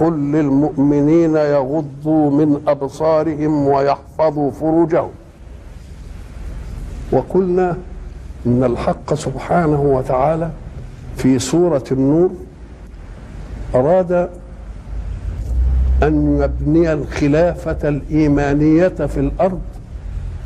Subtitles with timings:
[0.00, 5.10] قل للمؤمنين يغضوا من أبصارهم ويحفظوا فروجهم.
[7.12, 7.76] وقلنا
[8.46, 10.50] إن الحق سبحانه وتعالى
[11.16, 12.30] في سورة النور
[13.74, 14.28] أراد
[16.02, 19.60] أن يبني الخلافة الإيمانية في الأرض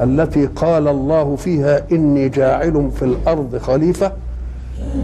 [0.00, 4.12] التي قال الله فيها إني جاعل في الأرض خليفة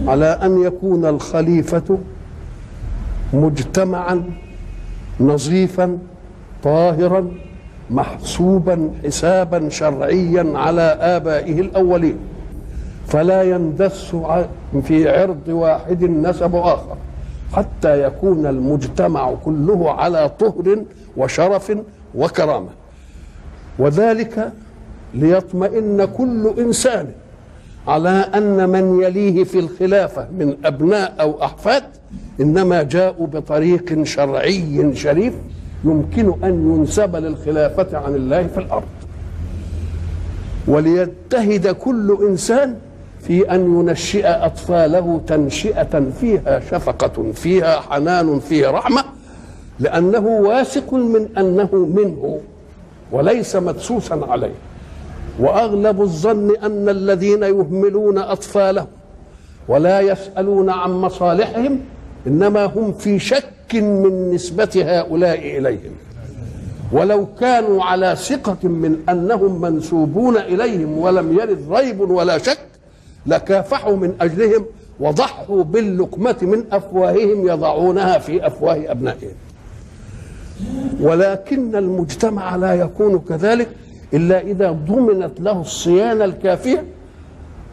[0.07, 1.97] على أن يكون الخليفة
[3.33, 4.23] مجتمعا
[5.19, 5.97] نظيفا
[6.63, 7.31] طاهرا
[7.89, 12.17] محسوبا حسابا شرعيا على آبائه الأولين.
[13.07, 14.15] فلا يندس
[14.83, 16.97] في عرض واحد نسب آخر
[17.53, 20.83] حتى يكون المجتمع كله على طهر
[21.17, 21.77] وشرف
[22.15, 22.69] وكرامة.
[23.79, 24.51] وذلك
[25.13, 27.11] ليطمئن كل إنسان
[27.87, 31.83] على أن من يليه في الخلافة من أبناء أو أحفاد
[32.41, 35.33] إنما جاءوا بطريق شرعي شريف
[35.83, 38.83] يمكن أن ينسب للخلافة عن الله في الأرض.
[40.67, 42.75] وليجتهد كل إنسان
[43.21, 49.03] في أن ينشئ أطفاله تنشئة فيها شفقة فيها حنان فيها رحمة
[49.79, 52.39] لأنه واثق من أنه منه
[53.11, 54.53] وليس مدسوسا عليه.
[55.41, 58.87] وأغلب الظن أن الذين يهملون أطفالهم
[59.67, 61.79] ولا يسألون عن مصالحهم
[62.27, 65.91] إنما هم في شك من نسبة هؤلاء إليهم.
[66.91, 72.59] ولو كانوا على ثقة من أنهم منسوبون إليهم ولم يرد ريب ولا شك
[73.25, 74.65] لكافحوا من أجلهم
[74.99, 79.35] وضحوا باللقمة من أفواههم يضعونها في أفواه أبنائهم.
[80.99, 83.67] ولكن المجتمع لا يكون كذلك
[84.13, 86.83] إلا إذا ضمنت له الصيانة الكافية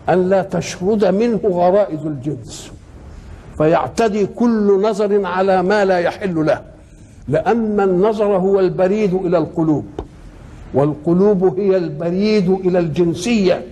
[0.09, 2.73] أن لا تشرد منه غرائز الجنس.
[3.59, 6.61] فيعتدي كل نظر على ما لا يحل له
[7.29, 9.85] لأن النظر هو البريد إلى القلوب
[10.75, 13.63] والقلوب هي البريد إلى الجنسية.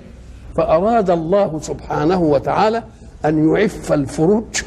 [0.57, 2.83] فأراد الله سبحانه وتعالى
[3.25, 4.63] أن يعف الفروج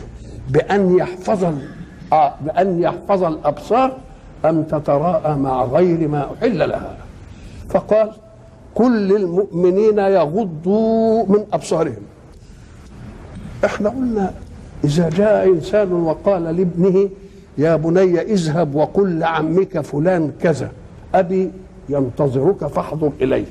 [0.50, 1.46] بأن يحفظ
[2.42, 3.98] بأن يحفظ الأبصار
[4.46, 6.98] أن تتراءى مع غير ما أحل لها.
[7.70, 8.12] فقال
[8.76, 12.04] كل للمؤمنين يغضوا من أبصارهم.
[13.66, 14.34] إحنا قلنا
[14.84, 17.10] إذا جاء إنسان وقال لابنه
[17.58, 20.72] يا بني اذهب وقل لعمك فلان كذا
[21.16, 21.52] أبي
[21.90, 23.46] ينتظرك فاحضر إليه.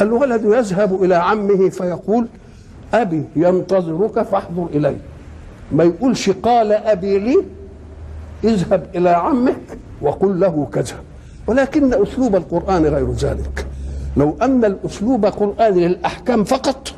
[0.00, 2.26] الولد يذهب إلى عمه فيقول
[2.94, 4.98] أبي ينتظرك فاحضر إليه.
[5.72, 7.44] ما يقولش قال أبي لي
[8.44, 10.96] اذهب إلى عمك وقل له كذا.
[11.46, 13.66] ولكن أسلوب القرآن غير ذلك.
[14.16, 16.88] لو أن الأسلوب قراني للأحكام فقط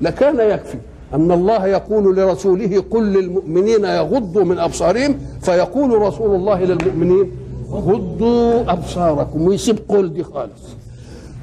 [0.00, 0.78] لكان يكفي.
[1.14, 7.30] أن الله يقول لرسوله قل للمؤمنين يغضوا من أبصارهم فيقول رسول الله للمؤمنين
[7.70, 10.62] غضوا أبصاركم ويسيب قل دي خالص.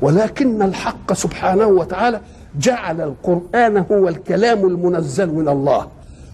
[0.02, 2.20] ولكن الحق سبحانه وتعالى
[2.60, 5.88] جعل القرآن هو الكلام المنزل من الله.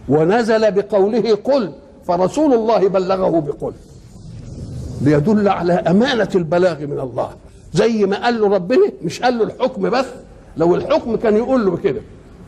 [0.09, 1.71] ونزل بقوله قل
[2.07, 3.73] فرسول الله بلغه بقل
[5.01, 7.29] ليدل على أمانة البلاغ من الله.
[7.73, 10.05] زي ما قال له ربنا مش قال له الحكم بس
[10.57, 12.01] لو الحكم كان يقول له كده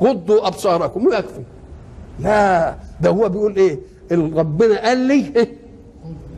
[0.04, 1.42] غضوا أبصاركم ويكفي
[2.20, 3.80] لا ده هو بيقول إيه؟
[4.12, 5.50] ربنا قال لي إيه؟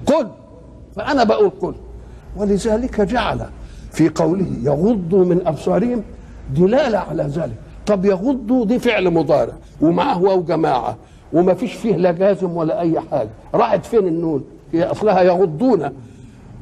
[0.05, 0.27] قل.
[0.95, 1.75] فأنا بقول قل.
[2.37, 3.45] ولذلك جعل
[3.91, 6.03] في قوله يغضوا من أبصارهم
[6.55, 7.55] دلالة على ذلك.
[7.85, 10.97] طب يغضوا دي فعل مضارع ومعه واو جماعة
[11.33, 13.29] وما فيش فيه لا جازم ولا أي حاجة.
[13.53, 15.89] راحت فين النون؟ هي أصلها يغضون.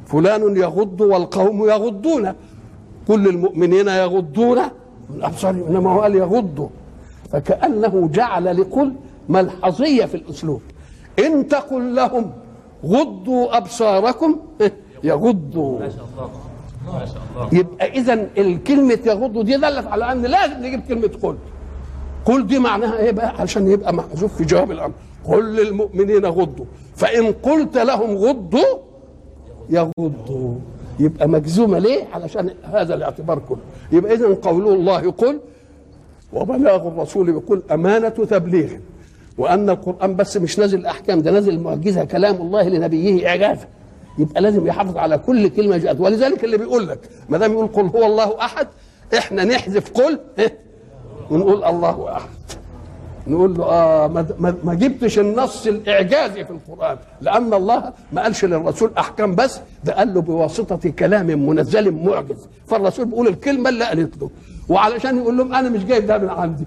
[0.06, 2.32] فلان يغض والقوم يغضون.
[3.08, 4.58] كل المؤمنين يغضون.
[5.10, 6.68] من ابصارهم انما هو قال يغضوا
[7.32, 8.92] فكأنه جعل لكل
[9.28, 10.62] ملحظية في الأسلوب.
[11.18, 12.32] إن تقل لهم
[12.84, 14.36] غضوا أبصاركم
[15.04, 15.78] يغضوا.
[15.78, 16.30] ما شاء الله.
[16.86, 17.58] ما شاء الله.
[17.58, 21.36] يبقى اذا الكلمة يغضوا دي دلت على أن لازم نجيب كلمة قل.
[22.24, 24.94] قل دي معناها إيه بقى؟ عشان يبقى محذوف في جواب الأمر.
[25.24, 26.66] قل للمؤمنين غضوا.
[26.96, 28.78] فإن قلت لهم غضوا
[29.70, 30.54] يغضوا.
[31.00, 33.58] يبقى مجزومة ليه؟ علشان هذا الاعتبار كله.
[33.92, 35.40] يبقى إذا قول الله قل
[36.32, 38.70] وبلاغ الرسول يقول أمانة تبليغ.
[39.38, 43.66] وأن القرآن بس مش نازل أحكام ده نازل معجزة كلام الله لنبيه إعجازا
[44.18, 46.00] يبقى لازم يحافظ على كل كلمة جاءت.
[46.00, 46.98] ولذلك اللي بيقول لك
[47.28, 48.68] ما دام يقول قل هو الله أحد
[49.18, 50.58] إحنا نحذف قل إيه؟
[51.30, 52.28] ونقول الله أحد.
[53.26, 58.90] نقول له آه ما, ما, جبتش النص الإعجازي في القرآن لأن الله ما قالش للرسول
[58.98, 62.48] أحكام بس ده قال له بواسطة كلام منزل معجز.
[62.66, 64.30] فالرسول بيقول الكلمة اللي قالت له
[64.68, 66.64] وعلشان يقول لهم أنا مش جايب ده من عندي.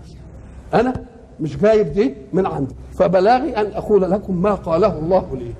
[0.74, 0.94] أنا
[1.40, 2.75] مش جايب دي من عندي.
[2.94, 5.54] فبلاغي أن أقول لكم ما قاله الله لي.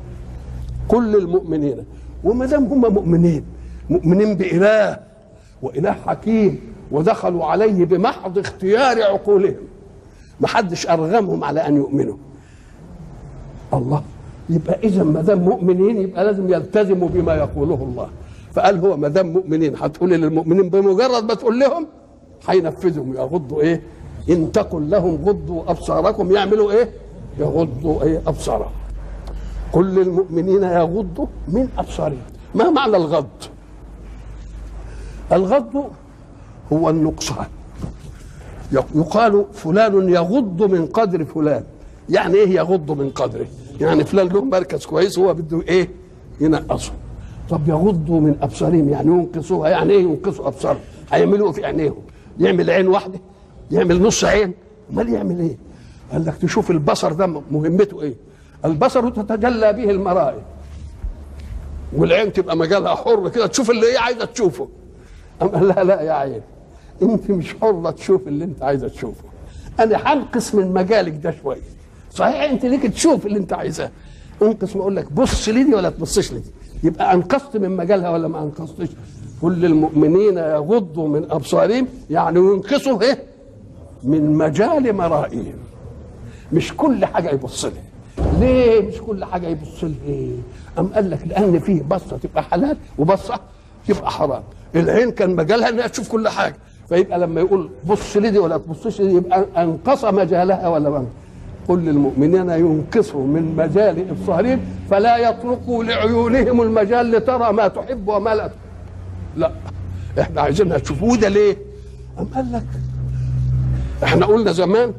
[0.88, 1.86] كل المؤمنين.
[2.24, 3.46] وما دام هم مؤمنين
[3.90, 5.00] مؤمنين بإله
[5.62, 6.60] وإله حكيم
[6.92, 9.56] ودخلوا عليه بمحض اختيار عقولهم.
[10.40, 12.16] ما حدش أرغمهم على أن يؤمنوا.
[13.74, 14.04] الله
[14.50, 18.10] يبقى إذا ما دام مؤمنين يبقى لازم يلتزموا بما يقوله الله.
[18.54, 21.88] فقال هو ما دام مؤمنين هتقول للمؤمنين بمجرد ما تقول لهم
[22.48, 23.14] هينفذهم.
[23.14, 23.82] يغضوا إيه؟
[24.30, 26.32] إن تقل لهم غضوا أبصاركم.
[26.32, 26.90] يعملوا إيه؟
[27.40, 28.72] يغضوا إيه؟ أبصارهم.
[29.72, 32.22] كل المؤمنين يغضوا من أبصارهم.
[32.56, 33.28] ما معنى الغض؟
[35.32, 35.90] الغض
[36.74, 37.46] هو النقصان.
[38.72, 41.64] يقال فلان يغض من قدر فلان.
[42.10, 43.48] يعني إيه يغض من قدره؟
[43.82, 45.90] يعني فلان له مركز كويس هو بده إيه؟
[46.42, 46.92] ينقصه
[47.50, 50.80] طب يغضوا من أبصارهم يعني ينقصوها؟ يعني إيه ينقصوا أبصارهم؟
[51.12, 52.02] هيعملوا في عينيهم.
[52.40, 53.20] يعمل عين واحدة؟
[53.72, 54.54] يعمل نص عين؟
[54.94, 55.58] أمال يعمل إيه؟
[56.12, 58.14] قال لك تشوف البصر ده مهمته إيه؟
[58.66, 60.42] البصر تتجلى به المرائي.
[61.98, 64.68] والعين تبقى مجالها حر كده تشوف اللي هي عايزة تشوفه.
[65.42, 66.42] قال لها لا يا عين.
[67.02, 69.24] انت مش حره تشوف اللي أنت عايزه تشوفه.
[69.80, 71.62] أنا هنقص من مجالك ده شوية.
[72.12, 73.92] صحيح أنت ليك تشوف اللي أنت عايزاه
[74.42, 76.52] أنقص ما أقول لك بص لي دي ولا تبصش لي دي
[76.84, 78.88] يبقى انقصت من مجالها ولا ما انقصتش
[79.42, 81.88] كل المؤمنين يغضوا من أبصارهم.
[82.10, 83.24] يعني ينقصوا إيه؟
[84.04, 85.54] من مجال مرائهم
[86.54, 87.84] مش كل حاجة يبص لها
[88.40, 90.28] ليه مش كل حاجة يبص لها
[90.80, 93.40] أم قال لك لأن فيه بصة تبقى حلال وبصة
[93.88, 94.44] تبقى حرام.
[94.76, 96.56] العين كان مجالها انها تشوف كل حاجة.
[96.90, 101.06] فيبقى لما يقول بص لي دي ولا تبصش لي يبقى أنقص مجالها ولا ما
[101.68, 104.60] كل المؤمنين ينقصوا من مجال ابصارهم
[104.90, 108.50] فلا يتركوا لعيونهم المجال لترى ما تحب وما لا
[109.38, 109.52] لا
[110.22, 111.58] إحنا عايزينها تشوفوه ده ليه؟
[112.20, 112.66] أم قال لك
[114.04, 114.94] إحنا قلنا زمان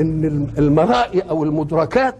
[0.00, 2.16] إن المرائي أو المدركات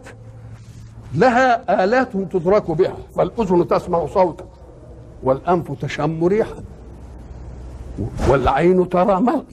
[1.14, 4.44] لها آلات تدرك بها فالأذن تسمع صوتا
[5.22, 6.54] والأنف تشم ريحا.
[8.28, 9.44] والعين ترى مرء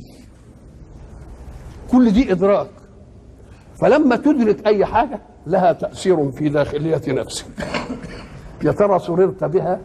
[1.91, 2.69] كل دي إدراك.
[3.75, 7.45] فلما تدرك أي حاجة لها تأثير في داخلية نفسك.
[8.63, 9.79] يا ترى سررت بها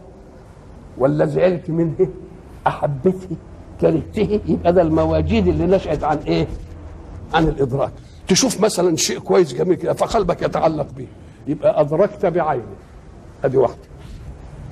[0.97, 2.07] ولا زعلت منه؟
[2.67, 3.35] أحبته؟
[3.81, 6.47] كرهته؟ يبقى ده المواجيد اللي نشأت عن إيه؟
[7.33, 7.91] عن الإدراك.
[8.27, 11.07] تشوف مثلا شيء كويس جميل كده فقلبك يتعلق به.
[11.47, 12.63] يبقى أدركت بعينه.
[13.43, 13.77] هذه واحدة.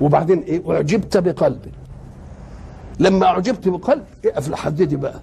[0.00, 1.70] وبعدين إيه؟ أعجبت بقلبه
[3.00, 5.20] لما أعجبت بقلب اقف لحد دي بقى.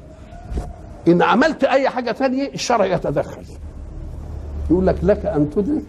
[1.07, 3.41] إن عملت أي حاجة تانية الشرع يتدخل.
[4.71, 5.83] يقول لك لك أن تدرك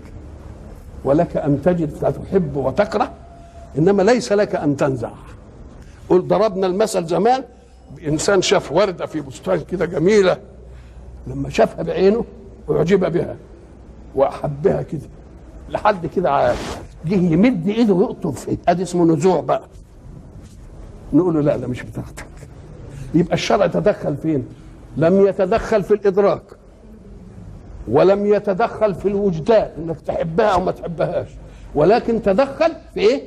[1.04, 3.12] ولك أن تجد فتحب وتكره
[3.78, 5.10] إنما ليس لك أن تنزع.
[6.08, 7.44] قل ضربنا المثل زمان
[7.96, 10.36] بإنسان شاف وردة في بستان كده جميلة
[11.26, 12.24] لما شافها بعينه
[12.70, 13.36] أعجب بها
[14.14, 15.08] وأحبها كده.
[15.68, 16.54] لحد كده
[17.06, 19.62] جه يمد إيده ويقطب فيه ادي اسمه نزوع بقى.
[21.12, 22.26] نقول له لا ده مش بتاعتك.
[23.14, 24.44] يبقى الشرع تدخل فين؟
[24.96, 26.42] لم يتدخل في الإدراك
[27.88, 31.28] ولم يتدخل في الوجدان إنك تحبها أو ما تحبهاش
[31.74, 33.22] ولكن تدخل في إيه؟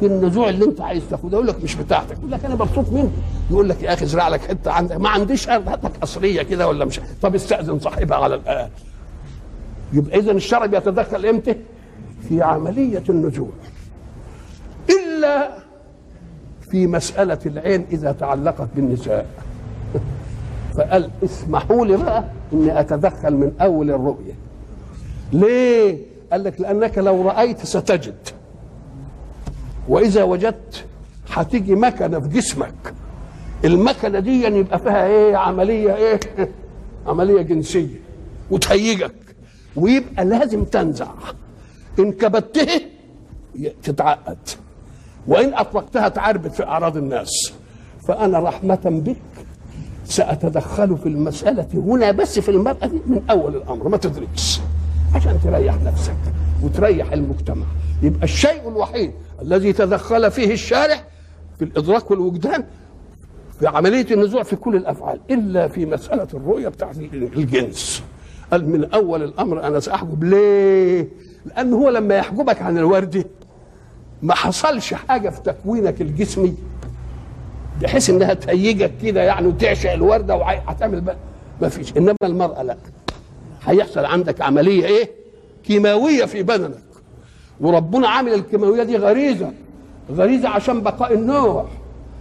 [0.00, 1.28] في النزوع اللي أنت عايز تاخده.
[1.32, 2.18] يقول لك مش بتاعتك.
[2.18, 3.10] يقول لك أنا مبسوط منه.
[3.50, 4.96] يقول لك يا أخي ازرع لك حتة عندك.
[4.96, 8.70] ما عنديش أرض لك قصرية كده ولا مش طب استأذن صاحبها على الاقل
[9.92, 11.56] يبقى اذا الشرع بيتدخل إمتى؟
[12.28, 13.50] في عملية النزوع.
[14.90, 15.61] إلا
[16.72, 19.26] في مسألة العين إذا تعلقت بالنساء.
[20.76, 24.32] فقال اسمحوا لي بقى إني أتدخل من أول الرؤية.
[25.32, 25.98] ليه؟
[26.32, 28.28] قال لك لأنك لو رأيت ستجد.
[29.88, 30.84] وإذا وجدت
[31.30, 32.94] هتيجي مكنة في جسمك.
[33.64, 36.20] المكنة دي يبقى فيها إيه؟ عملية إيه؟
[37.06, 38.00] عملية جنسية.
[38.50, 39.14] وتهيجك.
[39.76, 41.10] ويبقى لازم تنزع.
[41.98, 42.68] إن كبته
[43.82, 44.38] تتعقد.
[45.26, 47.52] وإن أطلقتها تعربت في أعراض الناس
[48.08, 49.16] فأنا رحمة بك
[50.04, 54.60] سأتدخل في المسألة هنا بس في المرأة دي من أول الأمر ما تدركش
[55.14, 56.16] عشان تريح نفسك
[56.62, 57.66] وتريح المجتمع.
[58.02, 59.12] يبقى الشيء الوحيد
[59.42, 60.96] الذي تدخل فيه الشارع
[61.58, 62.64] في الإدراك والوجدان
[63.60, 68.02] في عملية النزوع في كل الأفعال إلا في مسألة الرؤية بتاعت الجنس.
[68.52, 70.24] قال من أول الأمر أنا سأحجب.
[70.24, 71.08] ليه؟
[71.46, 73.24] لأن هو لما يحجبك عن الورده
[74.22, 76.54] ما حصلش حاجة في تكوينك الجسمي
[77.82, 81.16] بحيث إنها تهيجك كده يعني وتعشق الوردة وهتعمل بقى.
[81.62, 81.96] ما فيش.
[81.96, 82.76] إنما المرأة لا.
[83.64, 85.10] هيحصل عندك عملية إيه؟
[85.64, 86.78] كيماوية في بدنك.
[87.60, 89.52] وربنا عامل الكيماوية دي غريزة.
[90.10, 91.66] غريزة عشان بقاء النوع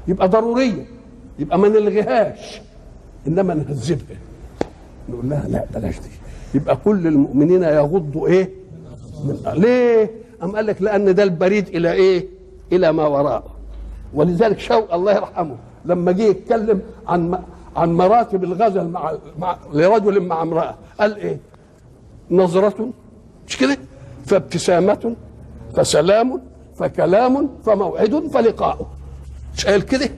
[0.07, 0.85] يبقى ضرورية.
[1.39, 2.61] يبقى ما نلغيهاش.
[3.27, 4.17] إنما نهذبها
[5.09, 6.09] نقول لها لا بلاش دي.
[6.53, 8.49] يبقى كل المؤمنين يغضوا إيه؟
[9.23, 10.11] من ليه؟
[10.43, 12.25] أم قال لك لأن ده البريد إلى إيه؟
[12.71, 13.43] إلى ما وراءه
[14.13, 15.55] ولذلك شوق الله يرحمه
[15.85, 17.39] لما جه يتكلم عن
[17.75, 21.37] عن مراتب الغزل مع, مع لرجل مع امرأة قال إيه؟
[22.31, 22.89] نظرة
[23.47, 23.77] مش كده؟
[24.25, 25.15] فابتسامة
[25.75, 26.41] فسلام
[26.75, 28.87] فكلام فموعد فلقاء
[29.57, 30.09] مش قال كده؟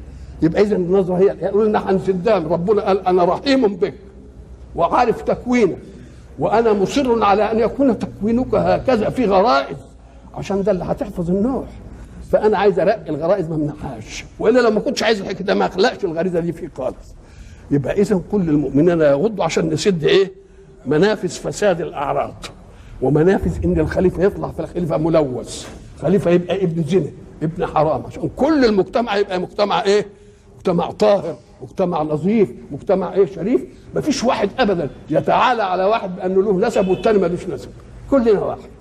[0.42, 3.94] يبقى إذا النظرة هي يقول لنا هنسدان ربنا قال أنا رحيم بك
[4.76, 5.78] وعارف تكوينك
[6.40, 9.78] وأنا مصر على أن يكون تكوينك هكذا في غرائز
[10.34, 11.64] عشان ده اللي هتحفظ النوع
[12.32, 16.06] فأنا عايز أرقي الغرائز ما امنعهاش والا لو ما كنتش عايز الحكاية ده ما أخلقش
[16.06, 17.16] الغريزة دي فيه خالص.
[17.72, 20.32] يبقى اذا كل المؤمنين يغضوا عشان نسد إيه؟
[20.86, 22.46] منافذ فساد الأعراض.
[23.02, 25.68] ومنافذ إن الخليفة يطلع في الخليفة ملوث.
[26.02, 27.10] خليفة يبقى ابن زنا
[27.44, 28.06] ابن حرام.
[28.06, 30.06] عشان كل المجتمع يبقى مجتمع إيه؟
[30.58, 33.62] مجتمع طاهر مجتمع نظيف مجتمع إيه؟ شريف.
[33.96, 37.70] ما فيش واحد ابدا يتعالى على واحد بأنه له نسب والتاني ملوش نسب.
[38.12, 38.73] كلنا واحد.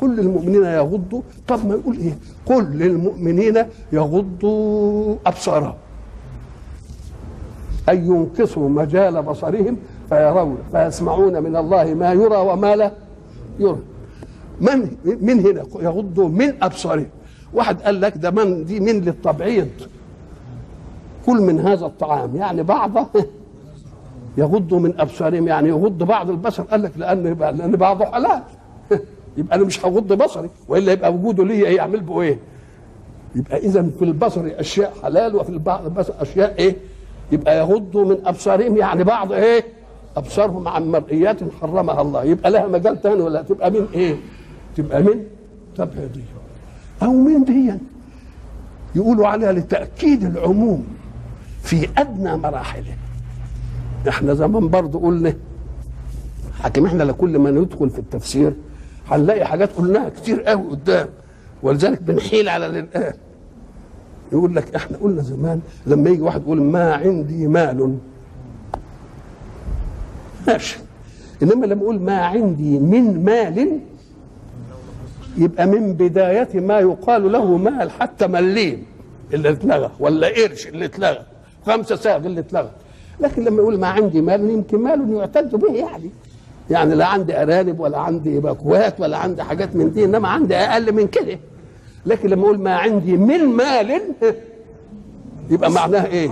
[0.00, 1.22] كل المؤمنين يغضوا.
[1.48, 5.74] طب ما يقول إيه؟ قل للمؤمنين يغضوا أبصارهم.
[7.88, 9.76] اي ينقصوا مجال بصرهم
[10.08, 12.92] فيرون فيسمعون من الله ما يرى وما لا
[13.58, 13.78] يرى.
[14.60, 17.06] من من هنا يغضوا من أبصارهم؟
[17.54, 19.68] واحد قال لك ده من دي من للتبعيض.
[21.26, 22.36] كل من هذا الطعام.
[22.36, 23.06] يعني بعضه
[24.36, 26.62] يغضوا من أبصارهم يعني يغض بعض البصر.
[26.62, 28.42] قال لك لأن لأن بعضه حلال.
[29.36, 32.38] يبقى أنا مش هغض بصري وإلا يبقى وجوده ليا إيه؟ يعمل به إيه؟
[33.34, 36.76] يبقى إذا في البصر أشياء حلال وفي البعض البصر أشياء إيه؟
[37.32, 39.64] يبقى يغضوا من أبصارهم يعني بعض إيه؟
[40.16, 42.24] أبصارهم عن مرئيات حرمها الله.
[42.24, 44.16] يبقى لها مجال ثاني ولا تبقى من إيه؟
[44.76, 45.24] تبقى من؟
[45.76, 46.22] تبعيضيه
[47.02, 47.72] أو من دي؟
[48.94, 50.86] يقولوا عليها لتأكيد العموم
[51.62, 52.94] في أدنى مراحله
[54.08, 55.34] إحنا زمان برضو قلنا
[56.60, 58.52] حكم إحنا لكل ما ندخل في التفسير
[59.10, 61.08] هنلاقي حاجات قلناها كتير قوي قدام.
[61.62, 63.14] ولذلك بنحيل على الان
[64.32, 67.98] يقول لك إحنا قلنا زمان لما يجي واحد يقول ما عندي مال.
[70.46, 70.78] ماشي.
[71.42, 73.80] انما لما يقول ما عندي من مال
[75.36, 78.86] يبقى من بداية ما يقال له مال حتى مليم.
[79.34, 81.22] اللي اتلغى ولا قرش اللي اتلغى.
[81.66, 82.70] خمسة ساغ اللي اتلغى.
[83.20, 86.10] لكن لما يقول ما عندي مال يمكن مال يعتد به يعني.
[86.70, 90.92] يعني لا عندي أرانب ولا عندي باكوات ولا عندي حاجات من دي إنما عندي أقل
[90.92, 91.38] من كده.
[92.06, 94.00] لكن لما أقول ما عندي من مال
[95.50, 96.30] يبقى معناها إيه؟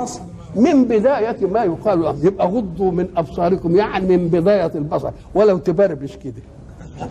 [0.56, 5.10] من بداية ما يقال لهم يبقى غضوا من أبصاركم يعني من بداية البصر.
[5.34, 6.42] ولو تبربش كده.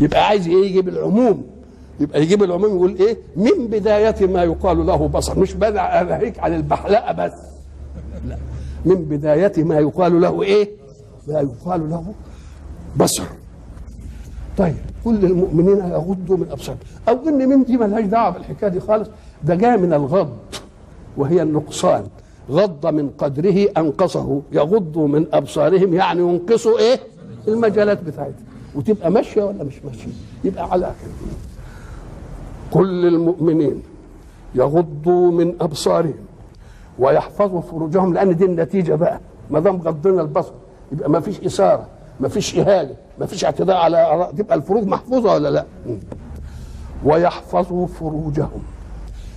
[0.00, 1.42] يبقى عايز إيه؟ يجيب العموم.
[2.00, 5.38] يبقى يجيب العموم يقول إيه؟ من بداية ما يقال له بصر.
[5.38, 7.32] مش بدع اناهيك عن البحلقة بس.
[8.28, 8.36] لا.
[8.84, 10.70] من بداية ما يقال له إيه؟
[11.28, 12.04] ما يقال له
[12.96, 13.24] بصر.
[14.58, 19.08] طيب كل المؤمنين يغضوا من ابصارهم أو إن من دي ملهاش دعوة بالحكاية دي خالص.
[19.44, 20.36] ده جاء من الغض
[21.16, 22.04] وهي النقصان.
[22.50, 24.42] غض من قدره أنقصه.
[24.52, 27.00] يغض من أبصارهم يعني ينقصوا إيه؟
[27.48, 28.44] المجالات بتاعتهم
[28.74, 30.10] وتبقى ماشية ولا مش ماشية؟
[30.44, 31.30] يبقى على كده
[32.70, 33.82] كل المؤمنين
[34.54, 36.14] يغضوا من أبصارهم.
[37.00, 39.20] ويحفظوا فروجهم لأن دي النتيجة بقى.
[39.50, 40.52] ما دام غضنا البصر
[40.92, 41.86] يبقى ما فيش إثارة
[42.20, 45.64] ما فيش إهانة ما فيش اعتداء على تبقى الفروج محفوظة ولا لا؟
[47.04, 48.62] ويحفظوا فروجهم.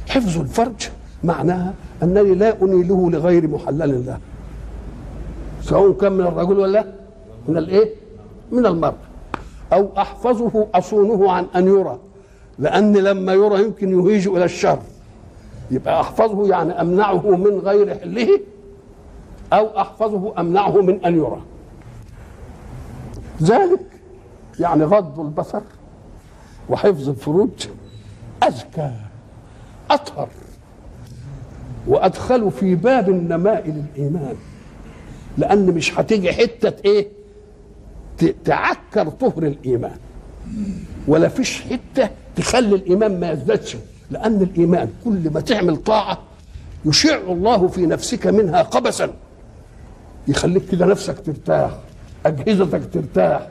[0.10, 0.90] حفظ الفرج
[1.24, 4.18] معناها أنني لا أنيله لغير محلل له.
[5.62, 6.86] سواء كان من الرجل ولا
[7.48, 7.90] من الإيه؟
[8.52, 8.94] من المرأة
[9.74, 11.98] أو أحفظه أصونه عن أن يرى.
[12.60, 14.80] لأن لما يرى يمكن يهيج إلى الشر.
[15.74, 18.40] يبقى أحفظه يعني أمنعه من غير حله
[19.54, 21.42] أو أحفظه أمنعه من أن يرى.
[23.44, 23.80] ذلك
[24.60, 25.62] يعني غض البصر
[26.70, 27.50] وحفظ الفروج
[28.44, 28.92] أزكى
[29.92, 30.28] أطهر
[31.88, 34.36] وأدخل في باب النماء للإيمان
[35.38, 37.08] لأن مش هتيجي حتة إيه؟
[38.46, 39.98] تعكر طهر الإيمان.
[41.08, 43.78] ولا فيش حتة تخلي الإيمان ما يزدادش.
[44.14, 46.18] لأن الإيمان كل ما تعمل طاعة
[46.86, 49.10] يشع الله في نفسك منها قبسا.
[50.28, 51.72] يخليك كده نفسك ترتاح
[52.26, 53.48] أجهزتك ترتاح.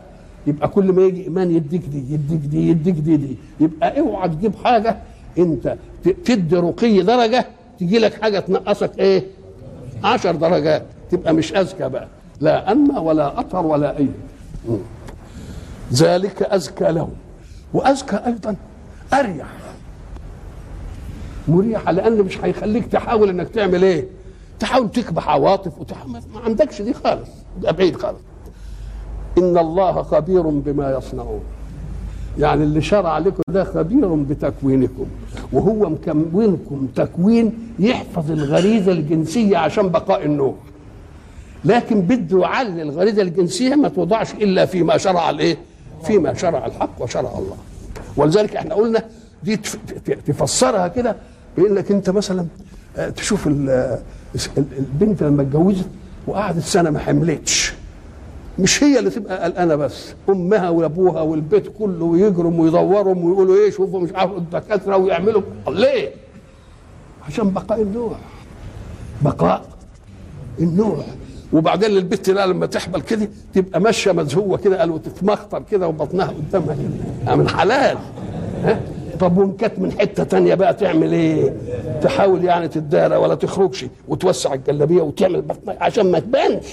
[0.46, 3.36] يبقى كل ما يجي إيمان يديك دي يديك دي يديك دي دي.
[3.60, 4.96] يبقى اوعى تجيب حاجة
[5.38, 7.46] انت ت- تدي رقي درجة
[7.80, 9.24] تجي لك حاجة تنقصك إيه؟
[10.04, 10.82] عشر درجات.
[11.10, 12.08] تبقى مش اذكى بقى.
[12.40, 13.98] لا انمى ولا أطهر ولا
[14.68, 14.78] مم.
[15.92, 17.12] ذلك أزكى لهم.
[17.74, 18.56] وأزكى أيضا
[19.12, 19.46] أريح.
[21.48, 24.06] مريحة لأن مش هيخليك تحاول إنك تعمل إيه؟
[24.60, 28.18] تحاول تكبح عواطف وتحاول ما عندكش دي خالص يبقى بعيد خالص.
[29.38, 31.40] إن الله خبير بما يصنعون.
[32.38, 35.06] يعني اللي شرع لكم ده خبير بتكوينكم
[35.52, 40.54] وهو مكونكم تكوين يحفظ الغريزة الجنسية عشان بقاء النوع
[41.64, 45.56] لكن بده يعلي الغريزة الجنسية ما توضعش إلا فيما شرع الإيه؟
[46.04, 47.56] فيما شرع الحق وشرع الله.
[48.16, 49.02] ولذلك إحنا قلنا
[49.42, 49.56] دي
[50.26, 51.16] تفسرها كده
[51.56, 52.46] بانك انت مثلا
[52.96, 53.50] آه، تشوف آه،
[54.58, 55.86] ال- البنت لما اتجوزت
[56.26, 57.72] وقعدت سنة ما حملتش.
[58.58, 64.00] مش هي اللي تبقى قلقانة بس أمها وابوها والبيت كله ويجرم ويدورهم ويقولوا إيه شوفوا
[64.00, 65.42] مش عارف الدكاترة ويعملوا.
[65.68, 66.10] ليه؟
[67.28, 68.16] عشان بقاء النوع.
[69.22, 69.64] بقاء
[70.60, 71.04] النوع.
[71.52, 76.74] وبعدين البت لا لما تحمل كده تبقى ماشية مزهوه كده قالوا تتمخطر كده وبطنها قدامها
[77.24, 77.36] كده.
[77.36, 77.98] من حلال.
[78.64, 78.80] ها؟
[79.22, 81.54] طب وان من حتة تانية بقى تعمل إيه؟
[82.02, 86.66] تحاول يعني تتدارى ولا تخرجش وتوسع الجلابية وتعمل بطنها عشان ما تبانش.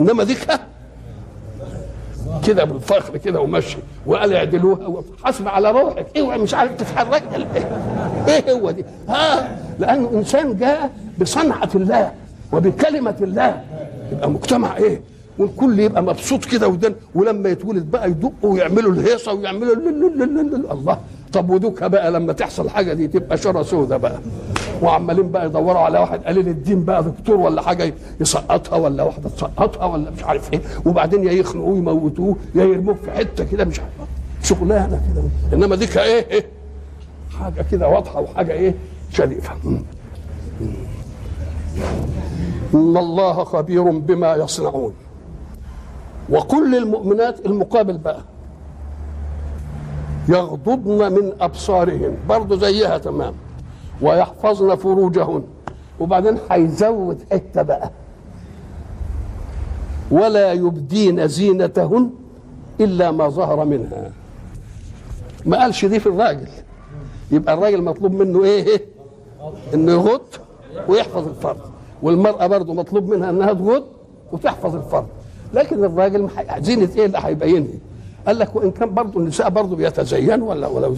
[0.00, 0.46] إنما ديك
[2.46, 7.22] كده بالفخر كده ومشي وقال يعدلوها وحسب على روحك اوعى مش عارف تتحرك
[8.28, 12.12] إيه هو دي؟ ها لأنه إنسان جاء بصنعة الله
[12.52, 13.60] وبكلمة الله
[14.12, 15.00] يبقى مجتمع إيه؟
[15.38, 20.40] والكل يبقى مبسوط كده ودن ولما يتولد بقى يدقوا ويعملوا الهيصة ويعملوا ال- ال- ال-
[20.40, 20.98] ال- ال- الله.
[21.32, 24.18] طب ودوكها بقى لما تحصل حاجة دي تبقى شره سودة بقى.
[24.82, 29.84] وعمالين بقى يدوروا على واحد قليل الدين بقى دكتور ولا حاجة يسقطها ولا واحدة تسقطها
[29.84, 30.60] ولا مش عارف إيه.
[30.86, 33.92] وبعدين يا يخنقوه يموتوه يا يرموه في حتة كده مش عارف.
[34.42, 35.22] شغلانة كده.
[35.56, 36.46] إنما ديك إيه إيه؟
[37.40, 38.74] حاجة كده واضحة وحاجة إيه
[39.12, 39.52] شريفة.
[42.74, 44.92] إن الله خبير بما يصنعون.
[46.30, 48.20] وكل المؤمنات المقابل بقى
[50.28, 53.34] يغضضن من ابصارهن برضه زيها تمام.
[54.02, 55.42] ويحفظن فروجهن.
[56.00, 57.90] وبعدين هيزود حتة بقى.
[60.10, 62.10] ولا يبدين زينتهن
[62.80, 64.10] إلا ما ظهر منها.
[65.46, 66.48] ما قالش دي في الراجل.
[67.30, 68.84] يبقى الراجل مطلوب منه إيه؟
[69.74, 70.20] إنه يغض
[70.88, 71.60] ويحفظ الفرد
[72.02, 73.84] والمرأة برضه مطلوب منها إنها تغض
[74.32, 75.06] وتحفظ الفرد
[75.54, 77.68] لكن الراجل زينه إيه اللي هيبينها
[78.26, 80.94] قال لك وإن كان برضه النساء برضه بيتزينوا ولا ولو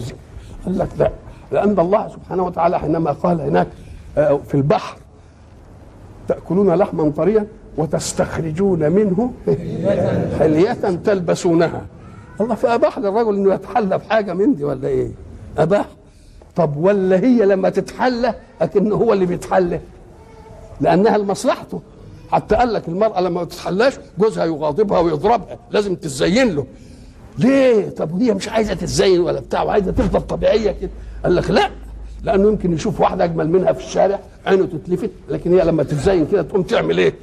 [0.65, 1.11] قال لك لا.
[1.51, 3.67] لأن الله سبحانه وتعالى حينما قال هناك
[4.17, 4.97] آه، في البحر
[6.27, 9.31] تأكلون لحما طريا وتستخرجون منه
[10.39, 10.73] حلية
[11.05, 11.81] تلبسونها.
[12.41, 15.11] الله فأباح للرجل إنه يتحلى بحاجة من دي ولا إيه؟
[15.57, 15.85] أباح.
[16.55, 19.79] طب ولا هي لما تتحلى لكن هو اللي بيتحلى؟
[20.81, 21.81] لأنها لمصلحته.
[22.33, 26.65] حتى قال لك المرأة لما ما تتحلاش جوزها يغاضبها ويضربها لازم تتزين له
[27.37, 30.89] ليه؟ طب وهي مش عايزة تتزين ولا بتاع وعايزة تفضل طبيعية كده
[31.23, 31.69] قال لك لا
[32.23, 36.41] لأنه يمكن يشوف واحدة أجمل منها في الشارع عينه تتلفت لكن هي لما تتزين كده
[36.41, 37.13] تقوم تعمل إيه؟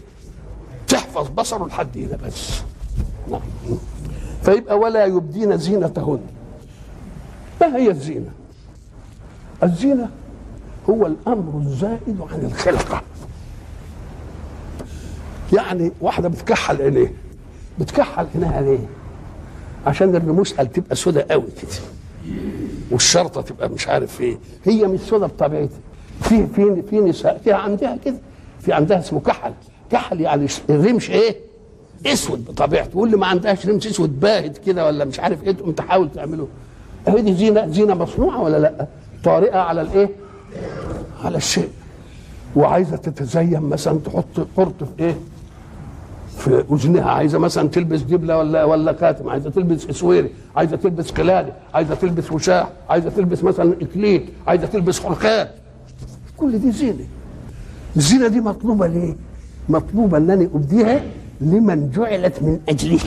[0.89, 2.61] تحفظ بصره لحد هنا بس
[3.31, 3.41] نعم
[4.43, 6.21] فيبقى ولا يبدين زينتهن
[7.61, 8.31] ما هي الزينة؟
[9.63, 10.09] الزينة
[10.91, 13.03] هو الأمر الزائد عن الخلقة
[15.53, 17.13] يعني واحدة بتكحل عينيه
[17.79, 18.79] بتكحل عينيها ليه؟
[19.87, 21.71] عشان الرموش قال تبقى سودة قوي كده
[22.91, 25.79] والشرطة تبقى مش عارف إيه هي مش سودة بطبيعتها
[26.23, 28.19] في في في نساء فيها عندها كده
[28.61, 29.53] في عندها اسمه كحل
[29.91, 31.37] كحل يعني الرمش إيه؟
[32.07, 36.13] اسود بطبيعته واللي ما عندهاش رمش اسود باهت كده ولا مش عارف إيه تقوم تحاول
[36.13, 36.49] تعمله
[37.09, 38.87] اهي دي زينة زينة مصنوعة ولا لأ؟
[39.25, 40.09] طارئة على الايه؟
[41.25, 41.69] على الشيء
[42.57, 45.15] وعايزة تتزين مثلا تحط قرط في إيه؟
[46.41, 47.11] في أذنها.
[47.11, 50.31] عايزة مثلا تلبس دبله ولا ولا خاتم عايزة تلبس إسويري.
[50.57, 52.69] عايزة تلبس قلاده عايزة تلبس وشاح.
[52.89, 55.51] عايزة تلبس مثلا اكليل عايزة تلبس خلخات
[56.37, 57.07] كل دي زينة.
[57.97, 59.17] الزينة دي مطلوبة ليه؟
[59.69, 61.01] مطلوبة إنني أبديها
[61.41, 63.01] لمن جعلت من أجله.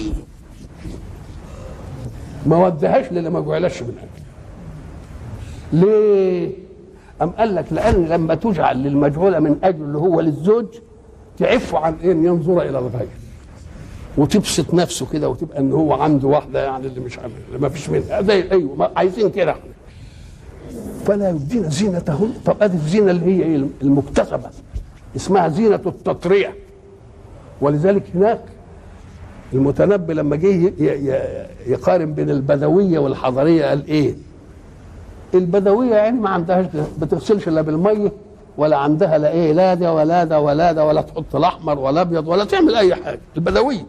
[2.46, 4.24] ما ودهاش للي ما جعلش من أجله.
[5.74, 6.52] ليه؟
[7.22, 10.66] أم قال لك لأن لما تجعل للمجهولة من أجل اللي هو للزوج
[11.38, 13.08] تعف عن إن ينظر إلى الغير.
[14.18, 17.90] وتبسط نفسه كده وتبقى إن هو عنده واحدة يعني اللي مش عامل اللي ما فيش
[17.90, 18.22] منها.
[18.22, 19.52] زي أيوه عايزين كده.
[19.52, 19.64] إحنا
[21.06, 22.34] فلا يبدين زينتهن.
[22.46, 24.50] طب أدي الزينة اللي هي إيه؟ المكتسبة.
[25.16, 26.56] اسمها زينة التطريه
[27.62, 28.42] ولذلك هناك
[29.54, 30.74] المتنبي لما جه
[31.68, 34.16] يقارن بين البدوية والحضرية قال إيه؟
[35.34, 36.66] البدوية يعني ما عندهاش
[37.00, 38.12] بتغسلش لا بالمية
[38.58, 42.28] ولا عندها لا إيه؟ لا ده ولا ده ولا ده ولا تحط الأحمر ولا ابيض
[42.28, 43.20] ولا تعمل أي حاجة.
[43.38, 43.86] البدوية.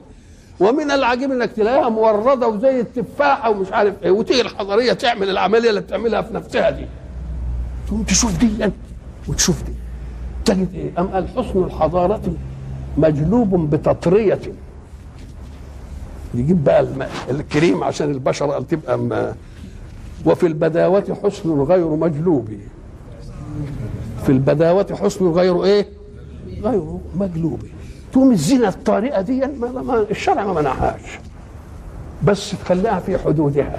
[0.61, 5.81] ومن العجيب إنك تلاقيها موردة وزي التفاحة ومش عارف إيه وتيجي الحضريه تعمل العملية اللي
[5.81, 6.87] بتعملها في نفسها دي.
[7.87, 8.71] تقوم تشوف دي
[9.29, 9.73] وتشوف دي.
[10.45, 12.21] تجد إيه؟ أم قال حسن الحضارة
[12.97, 14.41] مجلوب بتطرية.
[16.35, 19.35] يجيب بقى الم- الكريم عشان البشره تبقى م-
[20.27, 22.49] وفي البداوة حسن غير مجلوب.
[24.27, 25.87] في البداوة حسن غير إيه؟
[26.63, 27.63] غير مجلوب.
[28.15, 31.01] تقوم الزينة الطارئة دي ما ما الشرع ما منعهاش.
[32.25, 33.79] بس تخليها في حدودها.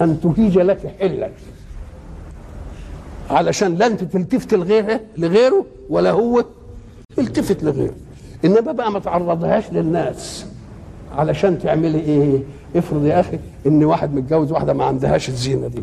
[0.00, 1.30] أن تهيج لك حلا.
[3.30, 6.44] علشان لا انت تلتفت لغيره لغيره ولا هو
[7.18, 7.94] يلتفت لغيره.
[8.44, 10.46] إنما بقى ما تعرضهاش للناس.
[11.16, 12.42] علشان تعملي إيه؟
[12.76, 15.82] افرض يا أخي إن واحد متجوز واحدة ما عندهاش الزينة دي.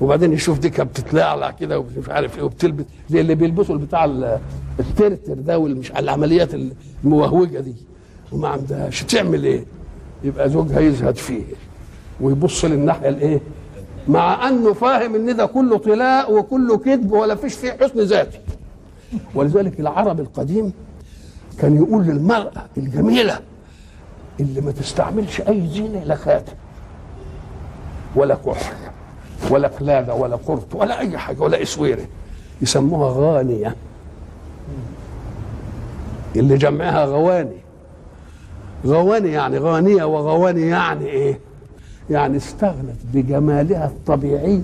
[0.00, 4.38] وبعدين يشوف دي كانت بتتلعلع كده ومش عارف إيه وبتلبس زي اللي بيلبسوا بتاع ال-
[4.80, 6.50] الترتر ده والمش العمليات
[7.04, 7.74] الموهوجة دي
[8.32, 9.64] وما عندهاش تعمل إيه؟
[10.24, 11.42] يبقى زوجها يزهد فيه
[12.20, 13.40] ويبص للناحية الايه؟
[14.08, 18.38] مع انه فاهم ان ده كله طلاء وكله كذب ولا فيش فيه حسن ذاتي
[19.34, 20.72] ولذلك العرب القديم
[21.58, 23.40] كان يقول للمرأة الجميلة
[24.40, 26.52] اللي ما تستعملش أي زينة لا خاتم
[28.16, 28.74] ولا كحل
[29.50, 32.04] ولا قلادة ولا قرط ولا أي حاجة ولا إسويرة.
[32.62, 33.76] يسموها غانية
[36.36, 37.56] اللي جمعها غواني.
[38.86, 41.38] غواني يعني غانية وغواني يعني إيه؟
[42.10, 44.62] يعني استغنت بجمالها الطبيعي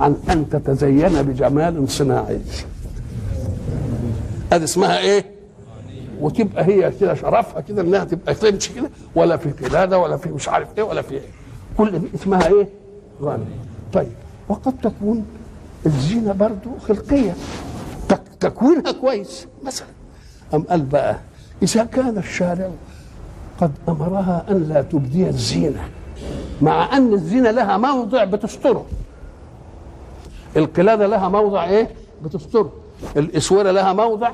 [0.00, 2.40] عن أن تتزين بجمال صناعي.
[4.52, 5.24] ادي اسمها إيه؟
[6.20, 10.48] وتبقى هي كده شرفها كده إنها تبقى تمشي كده ولا في قلادة ولا في مش
[10.48, 11.20] عارف إيه ولا في إيه.
[11.78, 12.68] كل دي اسمها إيه؟
[13.22, 13.44] غنى
[13.92, 14.12] طيب
[14.48, 15.26] وقد تكون
[15.86, 17.34] الزينه برضو خلقية.
[18.08, 19.86] تك تكوينها كويس مثلا.
[20.54, 21.18] أم قال بقى
[21.62, 22.70] إذا كان الشارع
[23.60, 25.88] قد أمرها أن لا تبدي الزينة
[26.62, 28.86] مع أن الزينة لها موضع بتستره.
[30.56, 31.88] القلادة لها موضع إيه؟
[32.24, 32.72] بتستره.
[33.16, 34.30] الإسورة لها موضع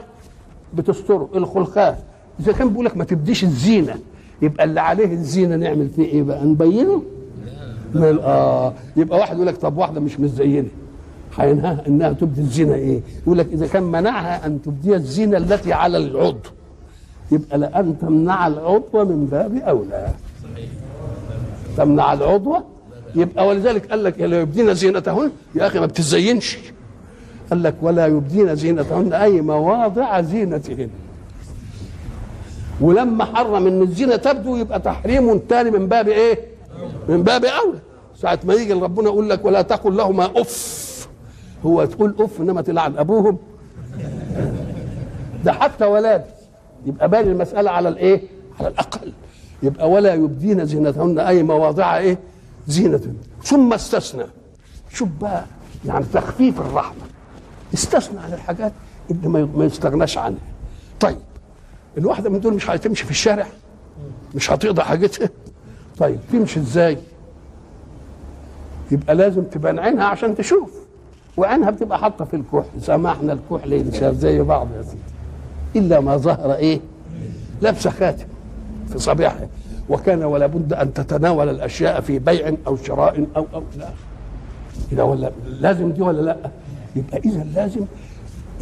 [0.74, 1.28] بتستره.
[1.34, 1.96] الخلخال
[2.40, 3.94] إذا كان بيقول لك ما تبديش الزينة
[4.42, 7.02] يبقى اللي عليه الزينة نعمل فيه إيه بقى؟ نبينه؟
[7.96, 10.68] آه يبقى واحد يقول لك طب واحدة مش متزينه
[11.36, 15.98] هينهاها إنها تبدي الزينه إيه؟ يقول لك إذا كان منعها أن تبدي الزينه التي على
[15.98, 16.38] العضو.
[17.32, 20.08] يبقى لأن تمنع العضو من باب أولى.
[21.76, 22.56] تمنع العضو؟
[23.14, 26.58] يبقى ولذلك قال لك لا يبدين زينتهن يا أخي ما بتزينش
[27.50, 30.88] قال لك ولا يبدين زينتهن أي مواضع زينتهن.
[32.80, 36.38] ولما حرم إن الزينه تبدو يبقى تحريم تاني من باب إيه؟
[37.08, 37.78] من باب اولى
[38.16, 41.08] ساعة ما يجي ربنا يقول لك ولا تقل لهما أف.
[41.66, 43.38] هو تقول أف إنما تلعن أبوهم.
[45.44, 46.24] ده حتى ولاد.
[46.86, 48.22] يبقى باين المسألة على الإيه؟
[48.60, 49.12] على الأقل.
[49.62, 52.18] يبقى ولا يبدين زينتهن أي مواضع إيه؟
[52.68, 53.00] زينة.
[53.42, 54.24] ثم استثنى.
[54.90, 55.44] شوف بقى
[55.84, 57.02] يعني تخفيف الرحمة.
[57.74, 58.72] استثنى عن الحاجات
[59.10, 60.38] اللي ما يستغناش عنها.
[61.00, 61.18] طيب
[61.98, 63.46] الواحدة من دول مش هتمشي في الشارع؟
[64.34, 65.28] مش هتقضي حاجتها؟
[65.98, 66.98] طيب تمشي إزاي؟
[68.90, 70.70] يبقى لازم تبان عينها عشان تشوف
[71.36, 72.80] وعينها بتبقى حاطة في الكحل.
[72.80, 74.98] سمحنا الكحل ينشاف زي بعض يا سيدي.
[75.86, 76.80] إلا ما ظهر إيه؟
[77.62, 78.26] لابسه خاتم
[78.92, 79.48] في صبيحها
[79.88, 83.88] وكان ولا بد أن تتناول الأشياء في بيع أو شراء أو أو لا.
[84.90, 86.36] كده ولا لازم دي ولا لا؟
[86.96, 87.80] يبقى إذا لازم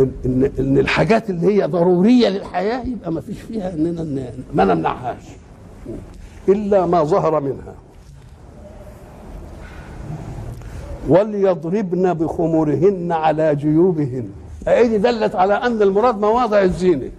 [0.00, 5.22] ان ان الحاجات اللي هي ضرورية للحياة يبقى ما فيش فيها إننا ما نمنعهاش.
[6.48, 7.74] إلا ما ظهر منها.
[11.08, 14.28] وليضربن بخمرهن على جيوبهن.
[14.68, 17.10] ايدي دلت على أن المراد مواضع الزينة.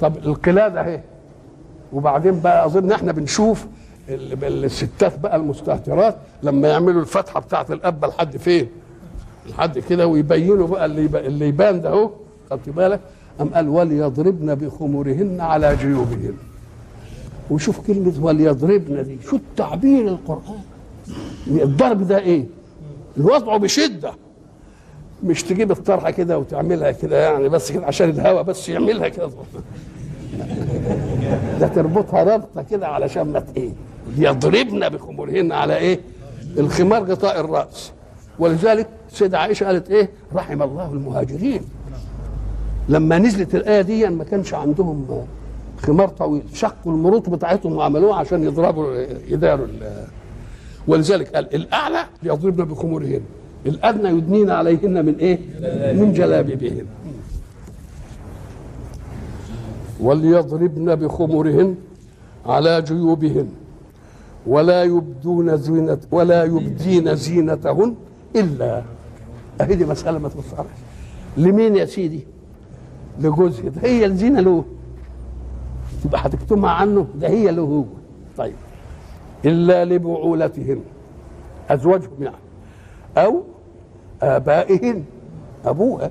[0.00, 1.00] طب القلاده اهي
[1.92, 3.66] وبعدين بقى أظن إحنا بنشوف
[4.08, 8.66] ال- الستات بقى المستهترات لما يعملوا الفتحة بتاعت القبه لحد فين؟
[9.50, 12.10] لحد كده ويبينوا بقى اللي اللي يبان ده أهو.
[12.50, 13.00] خدت بالك؟
[13.40, 16.34] أم قال وليضربن بخمرهن على جيوبهن.
[17.50, 20.60] وشوف كلمه وليضربن دي شو التعبير القرآن؟
[21.46, 22.44] الضرب ده إيه؟
[23.16, 24.12] الوضع بشدة.
[25.24, 29.30] مش تجيب الطرحة كده وتعملها كده يعني بس كده عشان الهواء بس يعملها كده.
[31.60, 33.70] ده تربطها ربطة كده علشان ما إيه؟
[34.18, 36.00] يضربن بخمورهن على إيه؟
[36.58, 37.92] الخمار غطاء الرأس.
[38.38, 41.62] ولذلك سيدة عائشة قالت إيه؟ رحم الله المهاجرين.
[42.88, 45.06] لما نزلت الآية دي ما كانش عندهم
[45.82, 46.42] خمار طويل.
[46.54, 48.94] شقوا المروط بتاعتهم وعملوها عشان يضربوا
[49.28, 49.66] يداروا
[50.88, 53.20] ولذلك قال الأعلى يضربن بخمورهن.
[53.66, 55.38] الأدنى يدنين عليهن من إيه؟
[55.92, 56.86] من جلابيبهن.
[60.00, 61.74] وليضربن بخمرهن
[62.46, 63.48] على جيوبهن.
[64.46, 67.94] ولا يبدون زينة ولا يبدين زينتهن
[68.36, 68.82] إلا
[69.60, 70.66] أهي دي مسألة ما تبصرش
[71.36, 72.20] لمين يا سيدي؟
[73.20, 74.64] لجوزها هي الزينة له.
[76.04, 77.84] تبقى هتكتمها عنه؟ ده هي له هو.
[78.36, 78.54] طيب.
[79.44, 80.80] إلا لبعولتهن
[81.70, 82.36] أزواجهم يعني.
[83.16, 83.42] أو
[84.22, 85.04] آبائهن
[85.64, 86.10] أبوها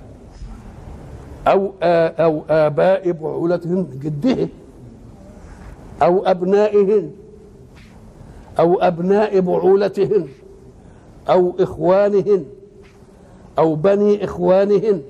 [1.48, 4.48] أو أو آباء بعولتهن جده.
[6.02, 7.12] أو أبنائهن
[8.60, 10.28] أو أبناء بعولتهن
[11.30, 12.46] أو إخوانهن
[13.60, 15.02] أو بني إخوانهن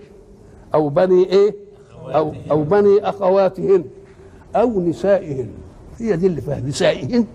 [0.74, 1.56] أو بني إيه؟
[2.06, 3.84] أو أو بني أخواتهن
[4.56, 5.50] أو نسائهن.
[6.00, 6.60] هي دي اللي فيها.
[6.60, 7.26] نسائهن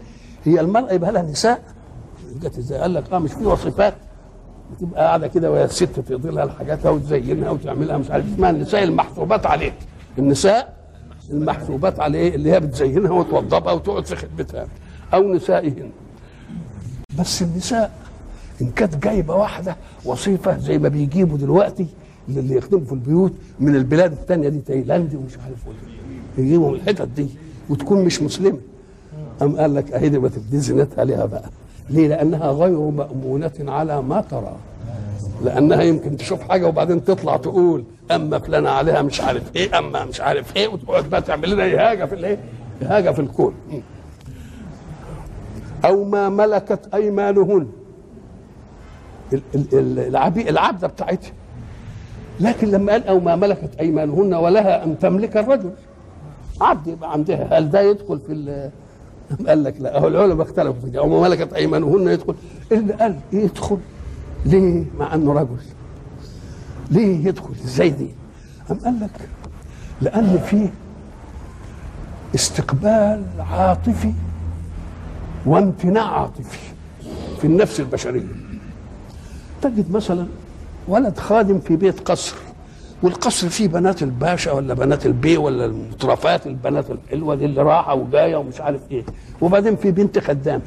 [0.45, 1.63] هي المرأة يبقى لها نساء.
[2.43, 3.95] جت إزاي؟ قال لك آه مش في وصفات.
[4.77, 9.47] بتبقى قاعدة كده وهي الست تقضي لها الحاجات وتزينها وتعملها مش عارف اسمها النساء المحسوبات
[9.47, 9.75] عليك.
[10.19, 10.77] النساء
[11.31, 14.69] المحسوبات عليه اللي هي بتزينها وتوضبها وتقعد في خدمتها.
[15.15, 15.91] أو نسائهن.
[17.19, 17.93] بس النساء
[18.63, 21.87] إن كانت جايبة واحدة وصيفة زي ما بيجيبوا دلوقتي
[22.29, 26.06] اللي يخدموا في البيوت من البلاد الثانية دي تايلاند ومش عارف إيه
[26.39, 27.29] يجيبوا من الحتت دي
[27.71, 28.59] وتكون مش مسلمة.
[29.43, 31.51] أم قال لك أهي دي ما تدي لها بقى.
[31.91, 34.57] ليه؟ لأنها غير مأمونة على ما ترى.
[35.45, 40.21] لأنها يمكن تشوف حاجة وبعدين تطلع تقول أما فلانة عليها مش عارف إيه أما مش
[40.21, 42.39] عارف إيه وتقعد بقى تعمل لنا إهاجة في الإيه؟
[42.83, 43.55] إهاجة في الكون.
[45.85, 47.67] أو ما ملكت أيمانهن.
[50.49, 51.33] العبدة بتاعتها.
[52.41, 55.71] لكن لما قال أو ما ملكت أيمانهن ولها أن تملك الرجل.
[56.61, 58.71] عبد يبقى عندها هل ده يدخل في ال-
[59.49, 59.99] قال لك لا.
[59.99, 62.35] هو العلماء اختلفوا في دي أو ملكت أيمانهن يدخل.
[62.73, 63.79] اللي قال يدخل
[64.47, 65.57] ليه مع أنه رجل؟
[66.91, 68.09] ليه يدخل إزاي دي؟
[68.71, 69.29] أم قال لك
[70.03, 70.69] لأن فيه
[72.35, 74.13] استقبال عاطفي
[75.47, 76.59] وامتناع عاطفي
[77.41, 78.27] في النفس البشرية.
[79.63, 80.27] تجد مثلا
[80.89, 82.37] ولد خادم في بيت قصر.
[83.03, 88.37] والقصر فيه بنات الباشا ولا بنات البي ولا المترفات البنات الحلوة دي اللي راحة وجاية
[88.37, 89.05] ومش عارف إيه.
[89.41, 90.63] وبعدين في بنت خدامة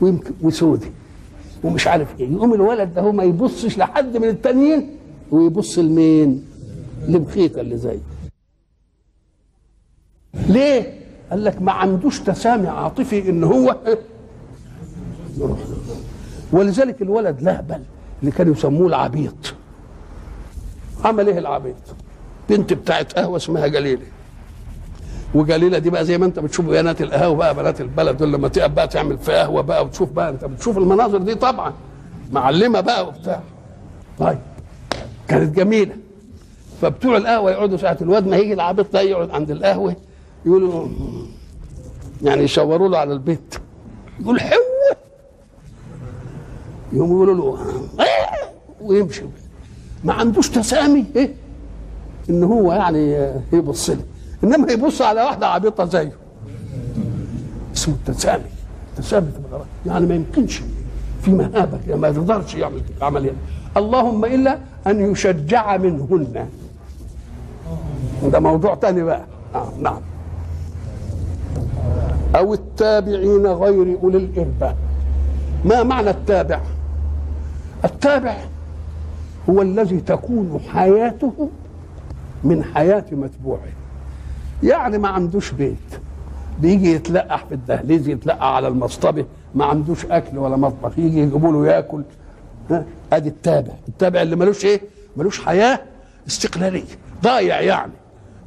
[0.00, 0.90] ويمكن وسودي
[1.64, 2.32] ومش عارف إيه.
[2.32, 4.96] يقوم الولد ده هو ما يبصش لحد من التانيين
[5.30, 6.44] ويبص لمين؟
[7.08, 7.98] لمخيطة اللي زيه
[10.48, 13.76] ليه؟ قال لك ما عندوش تسامي عاطفي إن هو
[16.52, 17.82] ولذلك الولد لهبل
[18.20, 19.55] اللي كانوا يسموه العبيط.
[21.06, 21.74] عمل إيه العبيط
[22.48, 24.02] بنت بتاعت قهوة اسمها جليله
[25.34, 28.70] وجليلة دي بقى زي ما انت بتشوف بنات القهوه بقى بنات البلد دول لما تقف
[28.70, 31.72] بقى تعمل في قهوة بقى وتشوف بقى انت بتشوف المناظر دي طبعا.
[32.32, 33.40] معلمة بقى وبتاع.
[34.18, 34.38] طيب
[35.28, 35.96] كانت جميلة.
[36.82, 39.96] فبتوع القهوة يقعدوا ساعة الواد ما يجي العبيط ده يقعد عند القهوة
[40.46, 40.88] يقولوا
[42.22, 43.54] يعني يشاوروا له على البيت.
[44.20, 44.96] يقول حوة.
[46.92, 47.62] يقوموا يقولوا له
[48.04, 49.22] "آه", ويمشي
[50.04, 51.34] ما عندوش تسامي إيه؟
[52.30, 54.04] إن هو يعني يبص لي.
[54.44, 56.12] إنما يبص على واحدة عبيطة زيه.
[57.74, 58.44] اسمه التسامي.
[58.92, 59.26] التسامي
[59.86, 60.62] يعني ما يمكنش
[61.22, 63.32] في مهابة يعني ما يقدرش يعمل عملية.
[63.76, 66.48] اللهم إلا أن يشجع منهن.
[68.22, 69.24] ده موضوع تاني بقى.
[69.54, 70.00] آه نعم.
[72.36, 74.74] أو التابعين غير أولي الاربه
[75.64, 76.60] ما معنى التابع؟
[77.84, 78.36] التابع
[79.50, 81.48] هو الذي تكون حياته
[82.44, 83.60] من حياة متبوعه.
[84.62, 85.76] يعني ما عندوش بيت.
[86.60, 90.98] بيجي يتلقح في الدهليز يتلقى على المصطبة ما عندوش أكل ولا مطبخ.
[90.98, 92.02] يجي يجيبوا له ياكل.
[92.70, 93.72] ها؟ أدي التابع.
[93.88, 94.80] التابع اللي ملوش إيه؟
[95.16, 95.80] ملوش حياة
[96.26, 96.84] استقلالية.
[97.22, 97.92] ضايع يعني.